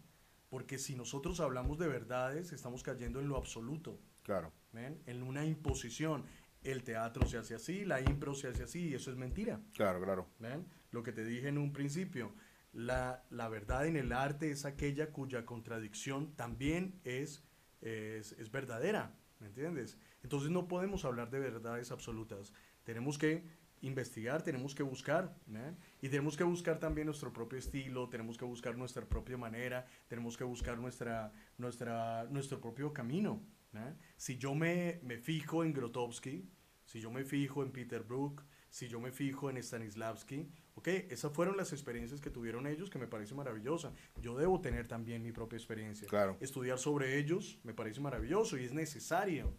[0.49, 4.53] Porque si nosotros hablamos de verdades, estamos cayendo en lo absoluto, Claro.
[4.73, 5.03] ¿ven?
[5.07, 6.25] en una imposición.
[6.63, 9.61] El teatro se hace así, la impro se hace así, y eso es mentira.
[9.75, 10.27] Claro, claro.
[10.39, 10.67] ¿ven?
[10.91, 12.35] Lo que te dije en un principio,
[12.73, 17.43] La, la verdad en el arte es aquella cuya contradicción también es,
[17.81, 19.99] es, es verdadera, ¿me entiendes?
[20.23, 22.53] Entonces no podemos hablar de verdades absolutas.
[22.85, 23.45] Tenemos que
[23.83, 25.75] investigar, tenemos que buscar, ¿eh?
[26.03, 30.37] y tenemos que buscar también nuestro propio estilo, tenemos que buscar nuestra propia manera, tenemos
[30.37, 33.43] que buscar nuestra, nuestra, nuestro propio camino.
[33.75, 33.95] ¿eh?
[34.17, 36.49] Si yo me, me fijo en Grotowski,
[36.85, 41.33] si yo me fijo en Peter Brook, si yo me fijo en Stanislavski, ok, esas
[41.33, 43.93] fueron las experiencias que tuvieron ellos que me parece maravillosa.
[44.21, 46.07] Yo debo tener también mi propia experiencia.
[46.09, 46.37] Claro.
[46.41, 49.55] Estudiar sobre ellos me parece maravilloso y es necesario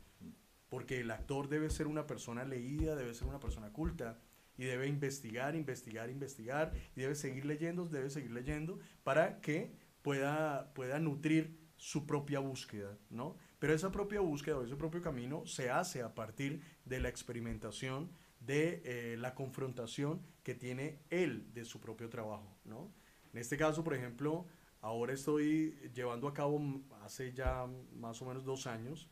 [0.69, 4.17] porque el actor debe ser una persona leída, debe ser una persona culta
[4.57, 10.73] y debe investigar, investigar, investigar y debe seguir leyendo, debe seguir leyendo para que pueda,
[10.73, 13.35] pueda nutrir su propia búsqueda, ¿no?
[13.57, 18.11] Pero esa propia búsqueda o ese propio camino se hace a partir de la experimentación,
[18.39, 22.91] de eh, la confrontación que tiene él de su propio trabajo, ¿no?
[23.31, 24.47] En este caso, por ejemplo,
[24.81, 26.59] ahora estoy llevando a cabo
[27.03, 29.07] hace ya más o menos dos años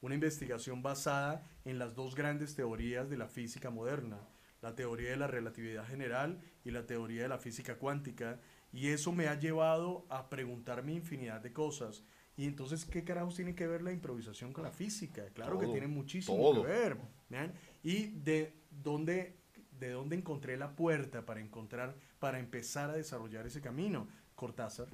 [0.00, 4.18] una investigación basada en las dos grandes teorías de la física moderna,
[4.62, 8.40] la teoría de la relatividad general y la teoría de la física cuántica,
[8.72, 12.02] y eso me ha llevado a preguntarme infinidad de cosas.
[12.34, 15.26] Y entonces, ¿qué carajos tiene que ver la improvisación con la física?
[15.34, 16.62] Claro que Todo, tiene muchísimo todo.
[16.62, 16.96] que ver.
[17.28, 17.52] ¿vean?
[17.82, 19.37] Y de dónde,
[19.78, 24.08] de dónde encontré la puerta para encontrar, para empezar a desarrollar ese camino.
[24.34, 24.88] Cortázar.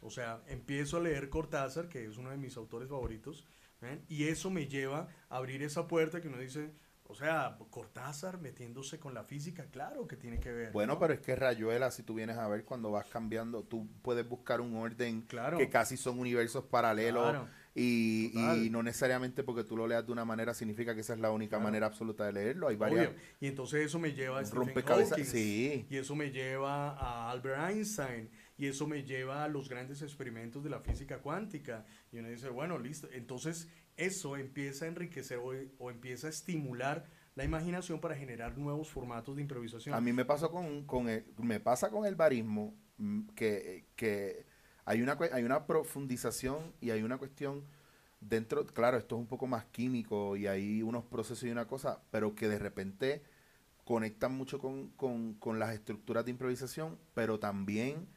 [0.00, 3.44] O sea, empiezo a leer Cortázar, que es uno de mis autores favoritos,
[3.80, 4.04] ¿ven?
[4.08, 6.72] y eso me lleva a abrir esa puerta que uno dice,
[7.06, 10.72] o sea, Cortázar metiéndose con la física, claro que tiene que ver.
[10.72, 10.98] Bueno, ¿no?
[10.98, 14.60] pero es que Rayuela, si tú vienes a ver cuando vas cambiando, tú puedes buscar
[14.62, 15.58] un orden Claro.
[15.58, 17.48] que casi son universos paralelos Claro.
[17.74, 21.30] Y, no necesariamente porque tú lo leas de una manera significa que esa es la
[21.30, 21.64] única Claro.
[21.64, 22.68] manera absoluta de leerlo.
[22.68, 23.08] Hay varias.
[23.08, 23.18] Obvio.
[23.40, 25.86] Y entonces eso me lleva a Stephen rompecabezas, Hawking, sí.
[25.90, 30.62] y eso me lleva a Albert Einstein, y eso me lleva a los grandes experimentos
[30.62, 31.84] de la física cuántica.
[32.12, 33.08] Y uno dice, bueno, listo.
[33.12, 38.90] Entonces eso empieza a enriquecer o, o empieza a estimular la imaginación para generar nuevos
[38.90, 39.94] formatos de improvisación.
[39.94, 44.46] A mí me pasó con, con el, me pasa con el barismo mm, que, que
[44.84, 47.64] hay una hay una profundización y hay una cuestión
[48.20, 52.00] dentro, claro, esto es un poco más químico y hay unos procesos y una cosa,
[52.10, 53.22] pero que de repente
[53.84, 58.08] conectan mucho con, con, con las estructuras de improvisación, pero también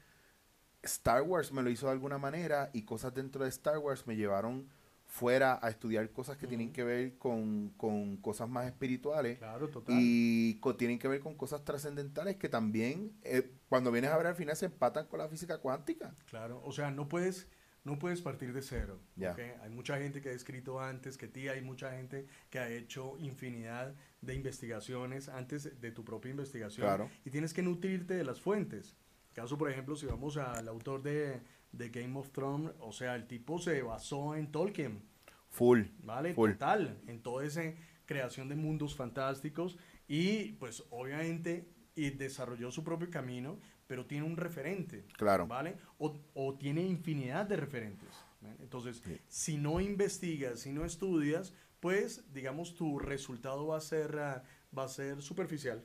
[0.84, 4.16] Star Wars me lo hizo de alguna manera y cosas dentro de Star Wars me
[4.16, 4.70] llevaron
[5.08, 6.76] fuera a estudiar cosas que tienen Ujú.
[6.76, 9.96] que ver con, con cosas más espirituales Claro, total.
[9.98, 14.36] y tienen que ver con cosas trascendentales que también, eh, cuando vienes a ver al
[14.36, 16.14] final, se empatan con la física cuántica.
[16.30, 17.48] Claro, o sea, no puedes,
[17.86, 19.00] no puedes partir de cero.
[19.16, 19.32] Ya.
[19.32, 19.40] ¿ok?
[19.64, 23.18] Hay mucha gente que ha escrito antes que ti, hay mucha gente que ha hecho
[23.18, 26.86] infinidad de investigaciones antes de tu propia investigación.
[26.86, 27.10] Claro.
[27.24, 28.98] Y tienes que nutrirte de las fuentes.
[29.34, 31.40] Caso, por ejemplo, si vamos al autor de,
[31.78, 35.02] de Game of Thrones, o sea, el tipo se basó en Tolkien.
[35.50, 35.82] Full.
[36.04, 36.34] ¿vale?
[36.34, 36.52] Full.
[36.54, 37.62] Total, en toda esa
[38.06, 44.38] creación de mundos fantásticos y pues obviamente y desarrolló su propio camino, pero tiene un
[44.38, 45.48] referente, Claro.
[45.48, 45.78] ¿vale?
[45.98, 48.10] O, o tiene infinidad de referentes.
[48.42, 48.56] ¿vale?
[48.60, 49.18] Entonces, Sí.
[49.28, 54.44] si no investigas, si no estudias, pues digamos tu resultado va a ser, ah,
[54.78, 55.84] va a ser superficial.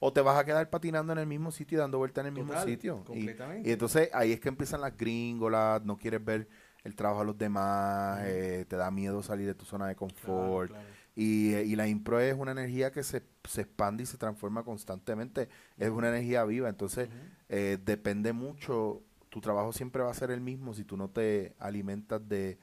[0.00, 2.44] O te vas a quedar patinando en el mismo sitio y dando vueltas en el
[2.44, 3.00] mismo sitio.
[3.02, 3.68] Y, completamente.
[3.68, 6.48] y entonces ahí es que empiezan las gringolas, no quieres ver
[6.84, 10.70] el trabajo de los demás, eh, te da miedo salir de tu zona de confort.
[10.70, 10.98] Claro, claro.
[11.18, 15.48] Y, y la impro es una energía que se, se expande y se transforma constantemente.
[15.76, 17.08] Es una energía viva, entonces
[17.48, 19.02] eh, depende mucho.
[19.28, 22.60] Tu trabajo siempre va a ser el mismo si tú no te alimentas de,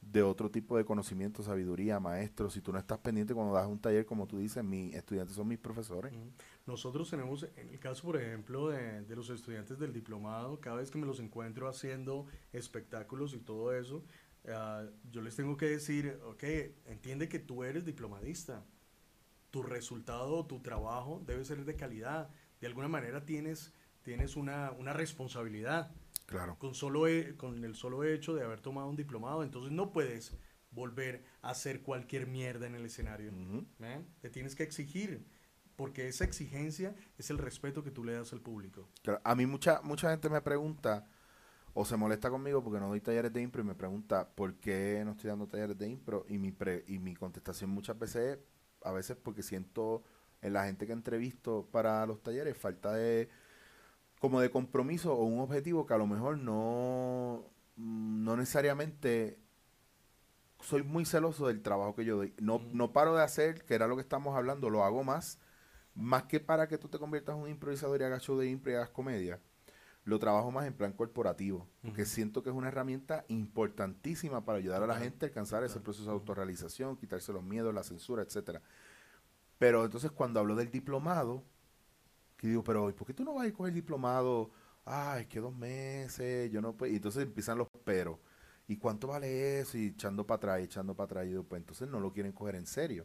[0.00, 2.48] de otro tipo de conocimiento, sabiduría, maestro.
[2.48, 5.48] Si tú no estás pendiente cuando das un taller, como tú dices, mis estudiantes son
[5.48, 6.14] mis profesores.
[6.70, 10.88] Nosotros tenemos, en el caso, por ejemplo, de, de los estudiantes del diplomado, cada vez
[10.90, 14.04] que me los encuentro haciendo espectáculos y todo eso,
[14.48, 16.44] ah, yo les tengo que decir, ok,
[16.86, 18.64] entiende que tú eres diplomadista.
[19.50, 22.30] Tu resultado, tu trabajo debe ser de calidad.
[22.60, 25.90] De alguna manera tienes, tienes una, una responsabilidad
[26.26, 26.56] Claro.
[26.56, 29.42] con, solo he- con el solo hecho de haber tomado un diplomado.
[29.42, 30.36] Entonces no puedes
[30.70, 33.32] volver a hacer cualquier mierda en el escenario.
[33.32, 33.66] Ujú.
[33.80, 34.04] ¿eh?
[34.20, 35.26] Te tienes que exigir,
[35.80, 38.86] porque esa exigencia es el respeto que tú le das al público.
[39.02, 41.06] Claro, A mí mucha, mucha gente me pregunta
[41.74, 45.02] o se molesta conmigo porque no doy talleres de impro y me pregunta por qué
[45.04, 48.44] no estoy dando talleres de impro y mi, pre- y mi contestación muchas veces es,
[48.84, 50.02] a veces porque siento
[50.42, 53.28] en la gente que entrevisto para los talleres falta de
[54.20, 57.44] como de compromiso o un objetivo que a lo mejor no,
[57.76, 59.38] no necesariamente
[60.60, 62.34] soy muy celoso del trabajo que yo doy.
[62.40, 65.38] No, no paro de hacer, que era lo que estamos hablando, lo hago más,
[65.94, 68.72] más que para que tú te conviertas en un improvisador y hagas show de impro
[68.72, 69.40] y hagas comedia,
[70.04, 72.10] lo trabajo más en plan corporativo, porque Ujú.
[72.10, 76.06] siento que es una herramienta importantísima para ayudar a la gente a alcanzar ese proceso
[76.06, 78.62] de autorrealización, quitarse los miedos, la censura, etcétera.
[79.58, 81.44] Pero entonces cuando hablo del diplomado,
[82.36, 84.50] que digo, pero ¿y ¿por qué tú no vas a ir con el diplomado?
[84.84, 86.92] Ay, que dos meses, yo no puedo.
[86.92, 88.20] Y entonces empiezan los pero.
[88.70, 89.76] ¿Y cuánto vale eso?
[89.76, 91.24] Y echando para atrás, echando para atrás.
[91.26, 93.04] Y digo, pues entonces no lo quieren coger en serio.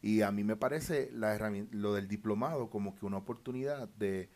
[0.00, 1.38] Y a mí me parece la
[1.70, 4.30] lo del diplomado como que una oportunidad de,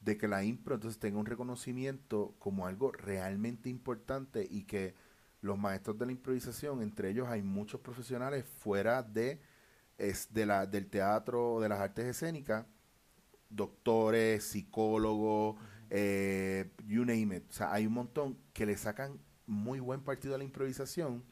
[0.00, 4.94] de que la impro entonces tenga un reconocimiento como algo realmente importante y que
[5.40, 9.40] los maestros de la improvisación, entre ellos hay muchos profesionales fuera de,
[9.96, 12.66] es de la, del teatro o de las artes escénicas,
[13.48, 15.56] doctores, psicólogos,
[15.88, 17.48] eh, you name it.
[17.48, 19.18] O sea, hay un montón que le sacan
[19.50, 21.24] muy buen partido a la improvisación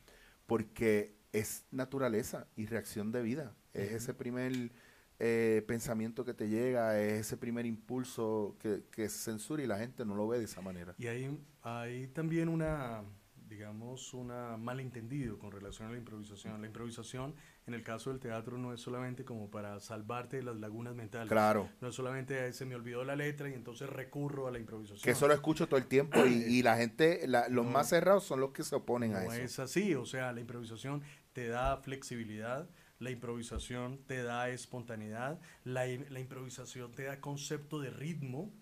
[0.46, 3.54] porque es naturaleza y reacción de vida.
[3.72, 4.72] Es ese primer
[5.18, 10.04] eh, pensamiento que te llega, es ese primer impulso que, que censura y la gente
[10.04, 10.94] no lo ve de esa manera.
[10.98, 13.04] Y hay, hay también una,
[13.48, 16.60] digamos, una malentendido con relación a la improvisación.
[16.60, 17.34] La improvisación,
[17.66, 21.28] en el caso del teatro, no es solamente como para salvarte de las lagunas mentales.
[21.30, 21.68] Claro.
[21.80, 25.02] No es solamente "Ay, se me olvidó la letra y entonces recurro a la improvisación.
[25.02, 27.70] Que eso lo escucho todo el tiempo y, y la gente, la- los No.
[27.72, 29.42] más cerrados son los que se oponen a No eso.
[29.42, 32.68] es así, o sea, la improvisación te da flexibilidad,
[32.98, 38.52] la improvisación te da espontaneidad, la, la improvisación te da concepto de ritmo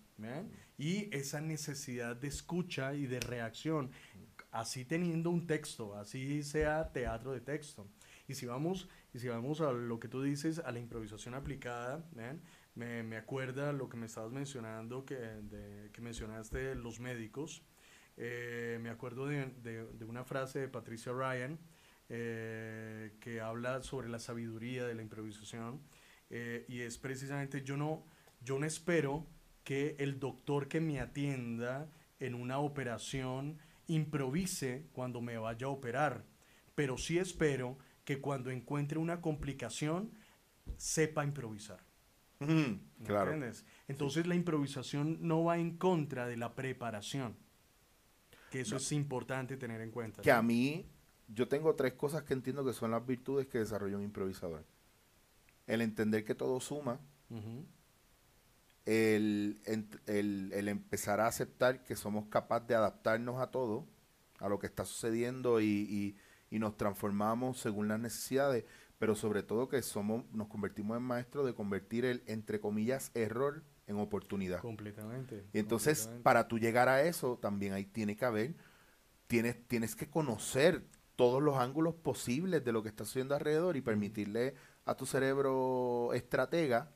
[0.79, 3.91] y esa necesidad de escucha y de reacción,
[4.51, 7.87] así teniendo un texto, así sea teatro de texto.
[8.27, 12.05] Y si vamos, y si vamos a lo que tú dices, a la improvisación aplicada.
[12.75, 17.63] Me, me acuerda lo que me estabas mencionando, que, de- que mencionaste los médicos.
[18.17, 21.59] Eh, me acuerdo de, de- de una frase de Patricia Ryan
[22.09, 25.81] eh, que habla sobre la sabiduría de la improvisación
[26.29, 28.05] eh, y es precisamente yo no,
[28.41, 29.27] yo no espero
[29.63, 31.89] que el doctor que me atienda
[32.19, 36.25] en una operación improvise cuando me vaya a operar,
[36.75, 40.11] pero sí espero que cuando encuentre una complicación
[40.77, 41.79] sepa improvisar.
[42.39, 43.33] Ujú, ¿me claro.
[43.33, 43.65] entiendes?
[43.87, 47.35] Entonces la improvisación no va en contra de la preparación,
[48.51, 50.21] que eso es importante tener en cuenta.
[50.21, 50.85] Que a mí,
[51.27, 54.65] yo tengo tres cosas que entiendo que son las virtudes que desarrolla un improvisador.
[55.65, 56.99] El entender que todo suma.
[59.65, 63.85] El, el- el empezar a aceptar que somos capaces de adaptarnos a todo,
[64.39, 66.17] a lo que está sucediendo y, y-
[66.49, 68.63] y nos transformamos según las necesidades,
[68.97, 73.63] pero sobre todo que somos, nos convertimos en maestros de convertir el, entre comillas, error
[73.87, 74.61] en oportunidad.
[74.61, 75.45] Completamente.
[75.53, 76.23] Y entonces, completamente.
[76.23, 78.55] para tú llegar a eso, también ahí tiene que haber,
[79.27, 80.83] tienes, tienes que conocer
[81.15, 86.13] todos los ángulos posibles de lo que está sucediendo alrededor y permitirle a tu cerebro
[86.13, 86.91] estratega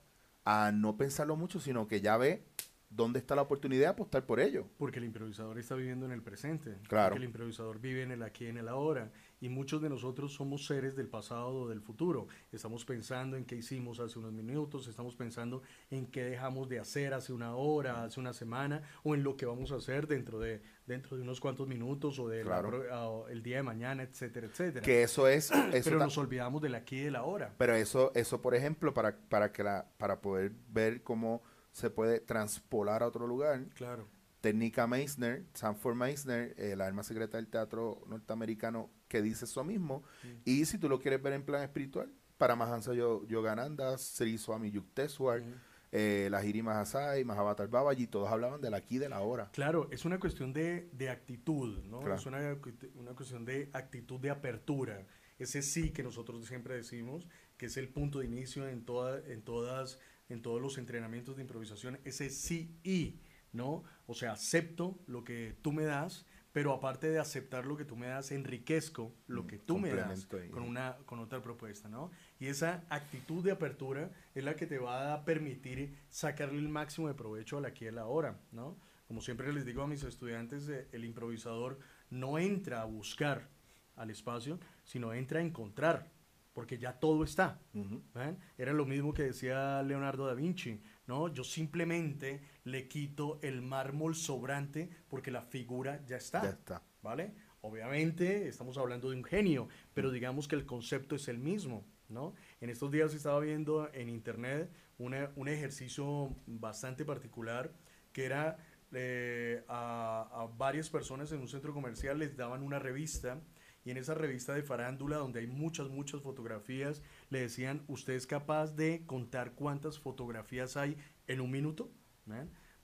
[0.52, 2.44] a no pensarlo mucho, sino que ya ve
[2.90, 4.68] dónde está la oportunidad de apostar por ello.
[4.78, 6.78] Porque el improvisador está viviendo en el presente.
[6.88, 7.12] Claro.
[7.12, 9.12] Porque el improvisador vive en el aquí y en el ahora.
[9.42, 12.28] Y muchos de nosotros somos seres del pasado o del futuro.
[12.52, 17.14] Estamos pensando en qué hicimos hace unos minutos, estamos pensando en qué dejamos de hacer
[17.16, 20.62] hace una hora, hace una semana, o en lo que vamos a hacer dentro de,
[20.86, 22.84] dentro de unos cuantos minutos o de la Claro.
[23.10, 24.86] o el día de mañana, etcétera, etcétera.
[24.86, 25.50] Que eso es...
[25.52, 27.56] Eso Pero nos olvidamos del aquí y del ahora.
[27.58, 32.20] Pero eso, eso por ejemplo, para, para, que la, para poder ver cómo se puede
[32.20, 34.08] transpolar a otro lugar, Claro.
[34.42, 40.04] Técnica Meissner, Sanford Meissner, eh, la alma secreta del teatro norteamericano, que dice eso mismo.
[40.46, 45.42] Y si tú lo quieres ver en plan espiritual, Paramahansa Yo- Yogananda, Sri Swami Yukteswar,
[45.42, 45.50] Ujú.
[45.92, 49.50] eh, Lahiri Mahasai, Mahavatar Babaji, todos hablaban del aquí y del ahora.
[49.52, 52.00] Claro, es una cuestión de, de actitud, ¿no?
[52.00, 52.16] Claro.
[52.16, 52.58] Es una,
[52.96, 55.06] una cuestión de actitud de apertura.
[55.38, 59.42] Ese sí que nosotros siempre decimos, que es el punto de inicio en, toda, en,
[59.44, 60.00] todas,
[60.30, 63.20] en todos los entrenamientos de improvisación, ese sí y,
[63.52, 63.84] ¿no?
[64.08, 67.96] O sea, acepto lo que tú me das, pero aparte de aceptar lo que tú
[67.96, 72.12] me das, enriquezco lo Mm, que tú me das con, una, con otra propuesta, ¿no?
[72.40, 77.08] Y esa actitud de apertura es la que te va a permitir sacarle el máximo
[77.08, 78.78] de provecho al aquí y al ahora, ¿no?
[79.08, 81.80] Como siempre les digo a mis estudiantes, eh, el improvisador
[82.10, 83.50] no entra a buscar
[83.96, 86.10] al espacio, sino entra a encontrar,
[86.54, 87.60] porque ya todo está.
[87.74, 88.02] Ujú.
[88.14, 88.38] ¿ven?
[88.58, 91.28] Era lo mismo que decía Leonardo da Vinci, ¿no?
[91.28, 96.44] Yo simplemente le quito el mármol sobrante porque la figura ya está.
[96.44, 96.84] Ya está.
[97.02, 97.34] ¿vale?
[97.62, 102.34] Obviamente estamos hablando de un genio, pero digamos que el concepto es el mismo, ¿no?
[102.60, 107.72] En estos días estaba viendo en internet una- un ejercicio bastante particular
[108.14, 108.58] que era
[108.94, 113.40] eh, a, a varias personas en un centro comercial les daban una revista
[113.86, 118.28] y en esa revista de farándula donde hay muchas, muchas fotografías, le decían, ¿usted es
[118.28, 120.98] capaz de contar cuántas fotografías hay
[121.28, 121.90] en un minuto?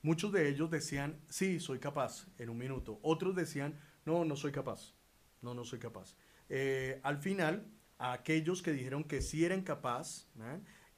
[0.02, 3.00] Muchos de ellos decían, sí, soy capaz en un minuto.
[3.02, 4.94] Otros decían, no, no soy capaz.
[5.42, 6.16] No, no soy capaz.
[6.50, 7.68] Eh, al final,
[7.98, 10.28] aquellos que dijeron que sí eran capaz,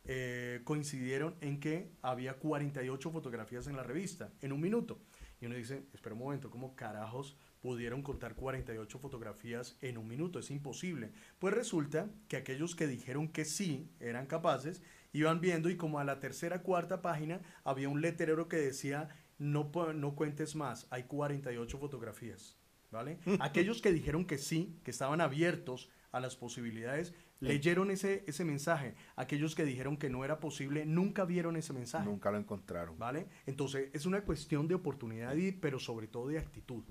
[0.06, 5.00] eh, coincidieron en que había 48 fotografías en la revista en un minuto.
[5.42, 10.40] Y uno dice, espera un momento, ¿cómo carajos pudieron contar 48 fotografías en un minuto?
[10.40, 11.12] Es imposible.
[11.40, 14.82] Pues resulta que aquellos que dijeron que sí eran capaces,
[15.12, 19.72] iban viendo y como a la tercera, cuarta página había un letrero que decía, no,
[19.94, 22.58] no cuentes más, hay 48 fotografías.
[22.92, 23.20] ¿Vale?
[23.40, 28.96] Aquellos que dijeron que sí, que estaban abiertos a las posibilidades, leyeron ese, ese mensaje.
[29.16, 32.06] Aquellos que dijeron que no era posible, nunca vieron ese mensaje.
[32.06, 32.98] Nunca lo encontraron.
[32.98, 33.28] ¿Vale?
[33.46, 36.84] Entonces, es una cuestión de oportunidad, y, pero sobre todo de actitud.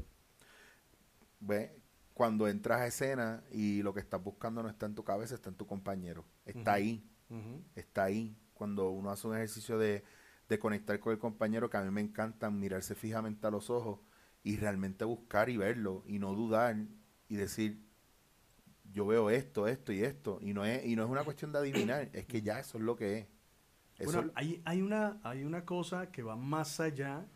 [1.41, 1.77] Ve,
[2.15, 5.51] cuando entras a escena y lo que estás buscando no está en tu cabeza, está
[5.51, 6.25] en tu compañero.
[6.45, 7.09] Está ahí,
[7.75, 8.37] Está ahí.
[8.55, 10.03] Cuando uno hace un ejercicio de,
[10.49, 14.01] de conectar con el compañero, que a mí me encanta mirarse fijamente a los ojos
[14.43, 16.77] y realmente buscar y verlo y no dudar
[17.29, 17.79] y decir,
[18.93, 20.39] yo veo esto, esto y esto.
[20.41, 22.85] Y no es, y no es una cuestión de adivinar, es que ya eso es
[22.85, 23.27] lo que es.
[23.99, 27.27] Eso, Bueno, hay, hay, una, hay una cosa que va más allá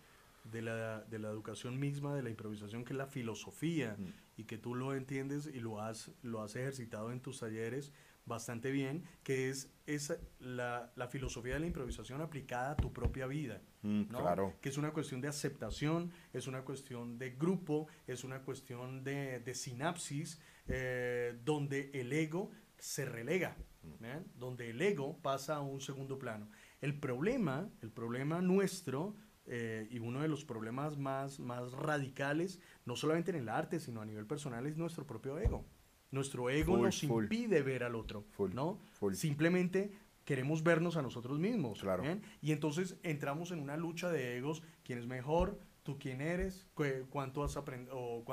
[0.45, 4.13] de la, de la educación misma, de la improvisación, que es la filosofía, Mm.
[4.39, 7.93] y que tú lo entiendes y lo has, lo has ejercitado en tus talleres
[8.25, 13.27] bastante bien, que es, esa la, la filosofía de la improvisación aplicada a tu propia
[13.27, 13.61] vida.
[13.83, 14.21] Mm, ¿no?
[14.21, 14.55] claro.
[14.61, 19.41] Que es una cuestión de aceptación, es una cuestión de grupo, es una cuestión de,
[19.41, 23.57] de sinapsis, eh, donde el ego se relega,
[24.01, 24.27] ¿ven?
[24.37, 26.49] donde el ego pasa a un segundo plano.
[26.81, 29.15] El problema, el problema nuestro,
[29.47, 34.01] eh, y uno de los problemas más, más radicales, no solamente en el arte, sino
[34.01, 35.65] a nivel personal, es nuestro propio ego.
[36.13, 37.25] Nuestro ego Full, nos full.
[37.25, 38.79] impide ver al otro, Full, ¿no?
[39.15, 39.91] Simplemente
[40.25, 41.81] queremos vernos a nosotros mismos.
[41.81, 42.05] Claro.
[42.41, 47.07] Y entonces entramos en una lucha de egos, quién es mejor, tú quién eres, Cu-
[47.11, 48.25] cuánto has aprendido, o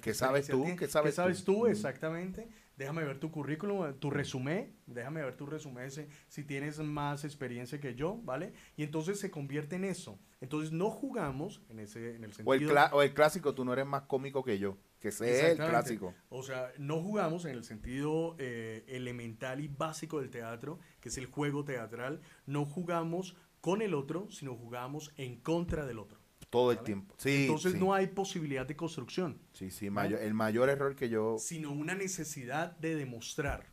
[0.00, 0.58] ¿Qué sabes tú?
[0.62, 1.60] tienes, ¿Qué sabes sabes tú?
[1.60, 1.66] tú?
[1.66, 2.48] Exactamente.
[2.76, 7.80] Déjame ver tu currículum, tu resumen, déjame ver tu resumen ese, si tienes más experiencia
[7.80, 8.52] que yo, ¿vale?
[8.76, 10.20] Y entonces se convierte en eso.
[10.40, 13.64] Entonces no jugamos en ese en el sentido O el, cla- o el clásico, tú
[13.64, 14.76] no eres más cómico que yo.
[15.00, 16.14] Que es el clásico.
[16.28, 21.18] O sea, no jugamos en el sentido eh, elemental y básico del teatro, que es
[21.18, 22.20] el juego teatral.
[22.46, 26.20] No jugamos con el otro, sino jugamos en contra del otro.
[26.50, 27.14] Todo el tiempo.
[27.18, 27.78] Sí, Entonces sí.
[27.78, 31.36] no hay posibilidad de construcción, Sí, sí, mayor- el mayor error que yo...
[31.38, 33.66] sino una necesidad de demostrar.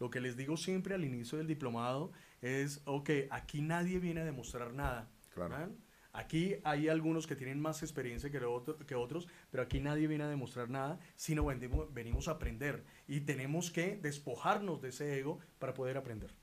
[0.00, 4.24] Lo que les digo siempre al inicio del diplomado es, ok, aquí nadie viene a
[4.24, 5.10] demostrar nada.
[5.34, 5.70] Claro.
[6.14, 10.24] Aquí hay algunos que tienen más experiencia que, otro- que otros, pero aquí nadie viene
[10.24, 12.84] a demostrar nada, sino venimos, venimos a aprender.
[13.06, 16.34] Y tenemos que despojarnos de ese ego para poder aprender,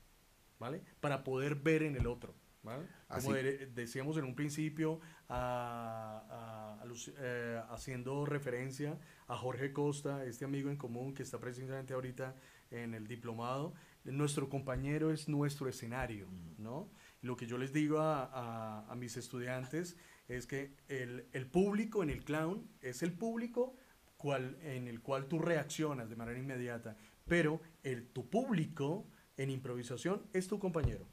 [0.60, 0.82] ¿vale?
[1.00, 2.86] Para poder ver en el otro, ¿vale?
[3.08, 6.86] Como de- decíamos en un principio, a- a- a
[7.18, 8.98] eh, haciendo referencia
[9.28, 12.34] a Jorge Costa, este amigo en común que está precisamente ahorita
[12.70, 16.90] en el diplomado, nuestro compañero es nuestro escenario, ¿no?
[17.20, 19.96] Lo que yo les digo a, a- mis estudiantes
[20.28, 23.76] es que el, el público en el clown es el público
[24.16, 26.96] cual, en el cual tú reaccionas de manera inmediata,
[27.26, 29.06] pero el, tu público
[29.36, 31.06] en improvisación es tu compañero.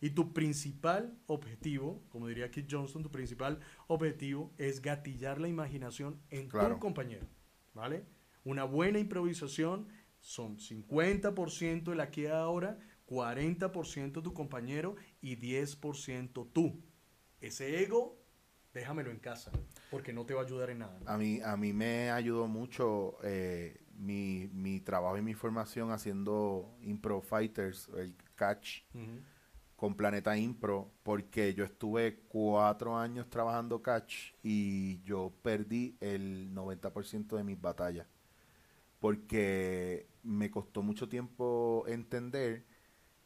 [0.00, 6.20] Y tu principal objetivo, como diría Kit Johnston, tu principal objetivo es gatillar la imaginación
[6.30, 6.74] en Claro.
[6.74, 7.26] tu compañero.
[7.74, 8.04] ¿Vale?
[8.44, 9.88] Una buena improvisación
[10.20, 16.82] son 50% el aquí y ahora, 40% tu compañero y 10% tú.
[17.40, 18.18] Ese ego,
[18.72, 19.50] déjamelo en casa,
[19.90, 20.98] porque no te va a ayudar en nada.
[21.00, 21.10] ¿no?
[21.10, 26.76] A mí, a mí me ayudó mucho eh, mi, mi trabajo y mi formación haciendo
[26.82, 28.82] Impro Fighters, el catch.
[29.80, 37.34] Con Planeta Impro, porque yo estuve cuatro años trabajando catch y yo perdí el 90%
[37.34, 38.06] de mis batallas.
[38.98, 42.66] Porque me costó mucho tiempo entender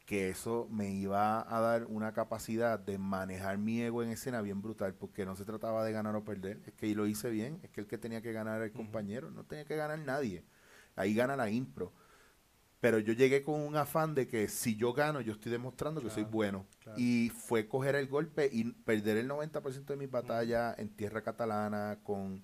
[0.05, 4.61] que eso me iba a dar una capacidad de manejar mi ego en escena bien
[4.61, 7.69] brutal, porque no se trataba de ganar o perder, es que lo hice bien, es
[7.71, 10.45] que el que tenía que ganar era el compañero, no tenía que ganar nadie,
[10.95, 11.91] ahí gana la impro.
[12.85, 16.11] Pero yo llegué con un afán de que si yo gano, yo estoy demostrando que
[16.11, 16.67] soy bueno.
[16.83, 16.99] claro.
[16.99, 21.97] Y fue coger el golpe y perder el 90% de mis batallas en tierra catalana,
[22.03, 22.43] con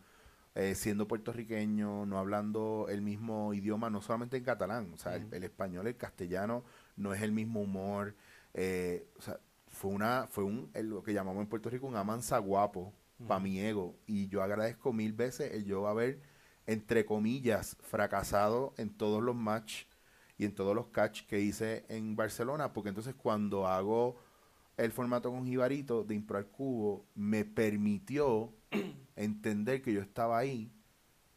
[0.56, 5.44] eh, siendo puertorriqueño, no hablando el mismo idioma, no solamente en catalán, o sea, el-
[5.44, 6.64] español, el castellano,
[6.96, 8.16] no es el mismo humor.
[8.56, 11.96] eh, o sea, fue una, fue un, el- lo que llamamos en Puerto Rico un
[11.98, 12.92] amansa guapo
[13.28, 13.96] para mi ego.
[14.08, 16.20] Y yo agradezco mil veces el yo haber
[16.68, 19.84] entre comillas, fracasado en todos los match
[20.42, 24.18] y en todos los catch que hice en Barcelona, porque entonces cuando hago
[24.78, 28.54] el formato con Jibarito de Impro al Cubo, me permitió
[29.16, 30.72] entender que yo estaba ahí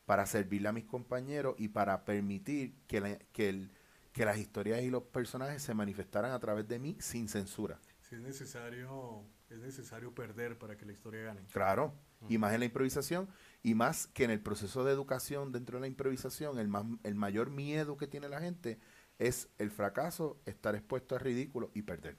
[0.07, 3.70] para servirle a mis compañeros y para permitir que, la- que, el-
[4.12, 7.78] que las historias y los personajes se manifestaran a través de mí sin censura.
[8.09, 11.40] Si es necesario, es necesario perder para que la historia gane.
[11.52, 11.94] Claro,
[12.28, 13.28] y más en la improvisación,
[13.62, 17.14] y más que en el proceso de educación dentro de la improvisación, el, más, el
[17.14, 18.78] mayor miedo que tiene la gente
[19.18, 22.16] es el fracaso, estar expuesto a ridículo y perder.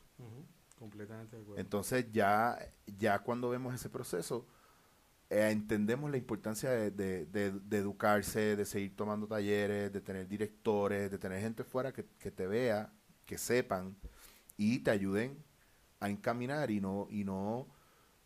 [0.77, 1.59] Completamente de acuerdo.
[1.61, 2.57] Entonces ya,
[2.97, 4.47] ya cuando vemos ese proceso,
[5.29, 10.27] eh, entendemos la importancia de, de- de- de educarse, de seguir tomando talleres, de tener
[10.27, 12.91] directores, de tener gente fuera que, que te vea,
[13.25, 13.95] que sepan
[14.57, 15.43] y te ayuden
[16.06, 17.68] a encaminar y no, y no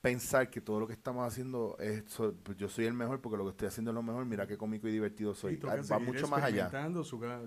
[0.02, 3.38] pensar que todo lo que estamos haciendo es so- pues yo soy el mejor porque
[3.38, 5.60] lo que estoy haciendo es lo mejor, mira qué cómico y divertido soy.
[5.68, 6.70] Ah, Va mucho más allá.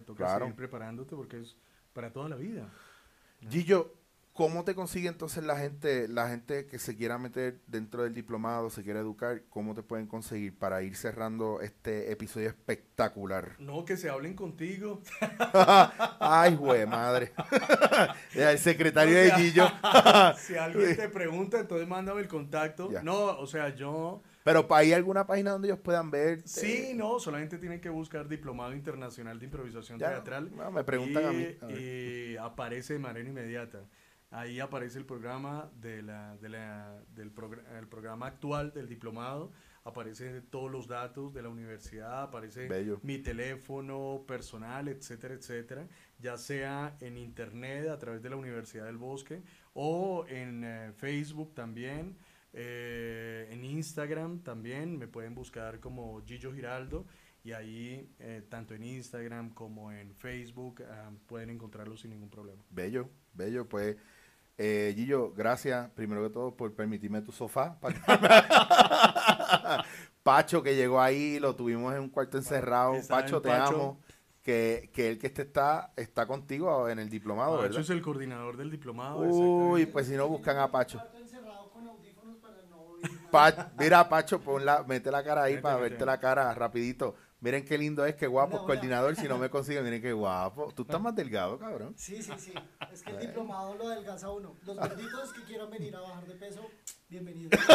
[0.03, 0.53] toca Claro.
[0.55, 1.57] preparándote porque es
[1.95, 2.69] para toda la vida.
[3.49, 3.93] Gillo,
[4.33, 8.71] ¿cómo te consigue entonces la gente, la gente que se quiera meter dentro del diplomado,
[8.71, 13.57] se quiera educar, cómo te pueden conseguir para ir cerrando este episodio espectacular?
[13.59, 15.03] No, que se hablen contigo.
[16.21, 17.33] Ay, güey, madre.
[18.35, 19.67] el secretario de O sea, Gillo.
[20.39, 22.91] si alguien te pregunta, entonces mándame el contacto.
[22.91, 23.03] Ya.
[23.03, 24.23] No, o sea, yo...
[24.45, 26.43] Pero a alguna página donde ellos puedan ver.
[26.45, 30.51] Sí, no, solamente tienen que buscar Diplomado Internacional de Improvisación Ya, Teatral.
[30.57, 33.85] no, me preguntan y, a mí, a y aparece de manera inmediata.
[34.33, 39.53] Ahí aparece el programa de la, de la- del progr- el programa actual del diplomado,
[39.85, 42.99] aparecen todos los datos de la universidad, aparece Bello.
[43.03, 45.87] mi teléfono personal, etcétera, etcétera,
[46.19, 49.43] ya sea en internet a través de la Universidad del Bosque
[49.75, 52.17] o en eh, Facebook también,
[52.55, 57.07] eh, en Instagram también, me pueden buscar como Gillo Giraldo
[57.45, 62.63] y ahí eh, tanto en Instagram como en Facebook ah, pueden encontrarlo sin ningún problema.
[62.71, 63.97] Bello, bello, pues.
[64.59, 67.79] Eh, Gillo, gracias primero que todo por permitirme tu sofá.
[67.81, 67.93] pa-
[70.23, 72.95] Pacho que llegó ahí, lo tuvimos en un cuarto encerrado.
[73.09, 73.75] Pacho, en te Pacho.
[73.75, 74.01] amo.
[74.43, 77.81] Que, que el que este está, está contigo en el diplomado, Pacho ¿verdad?
[77.81, 79.21] es el coordinador del diplomado.
[79.21, 81.01] Uy, pues si no buscan a Pacho.
[83.79, 85.89] Mira, Pacho, pon la, mete la cara ahí Mete, para mete.
[85.91, 87.15] verte la cara rapidito.
[87.43, 89.17] Miren qué lindo es, qué guapo, coordinador.
[89.17, 90.73] Si no me consiguen, miren qué guapo.
[90.77, 91.93] Tú estás más delgado, cabrón.
[91.97, 92.55] Sí, sí, sí.
[92.93, 94.55] Es que el diplomado lo adelgaza uno.
[94.65, 96.71] Los gorditos que quieran venir a bajar de peso,
[97.09, 97.59] bienvenidos.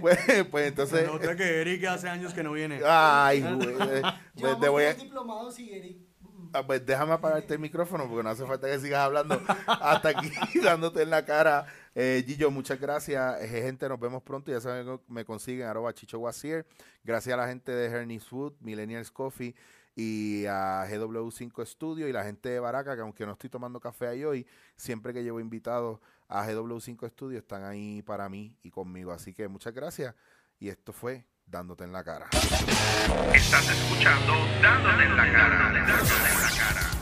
[0.00, 0.18] Pues,
[0.50, 1.06] pues entonces...
[1.06, 2.80] nota que Eric hace años que no viene.
[2.84, 3.76] Ay, güey.
[3.80, 4.02] eh,
[4.38, 5.96] Pues, te voy a- dos diplomados y Eric.
[6.20, 10.10] mm, Ah, pues déjame apagarte el micrófono porque no hace falta que sigas hablando hasta
[10.10, 10.30] aquí
[10.62, 11.66] dándote en la cara.
[11.98, 13.42] Eh, Gillo, muchas gracias.
[13.42, 14.52] Eh, gente, nos vemos pronto.
[14.52, 16.66] Ya saben que me consiguen arroba Chicho Wasier.
[17.02, 19.54] Gracias a la gente de Hernis Food, Millennials Coffee
[19.94, 24.08] y a GW5 Studio y la gente de Baraca, que aunque no estoy tomando café
[24.08, 29.10] ahí hoy, siempre que llevo invitados a GW5 Studio están ahí para mí y conmigo.
[29.10, 30.14] Así que muchas gracias.
[30.58, 32.26] Y esto fue Dándote en la cara.
[33.32, 34.62] Estás escuchando Dándote.
[34.62, 36.95] Dándote en la cara.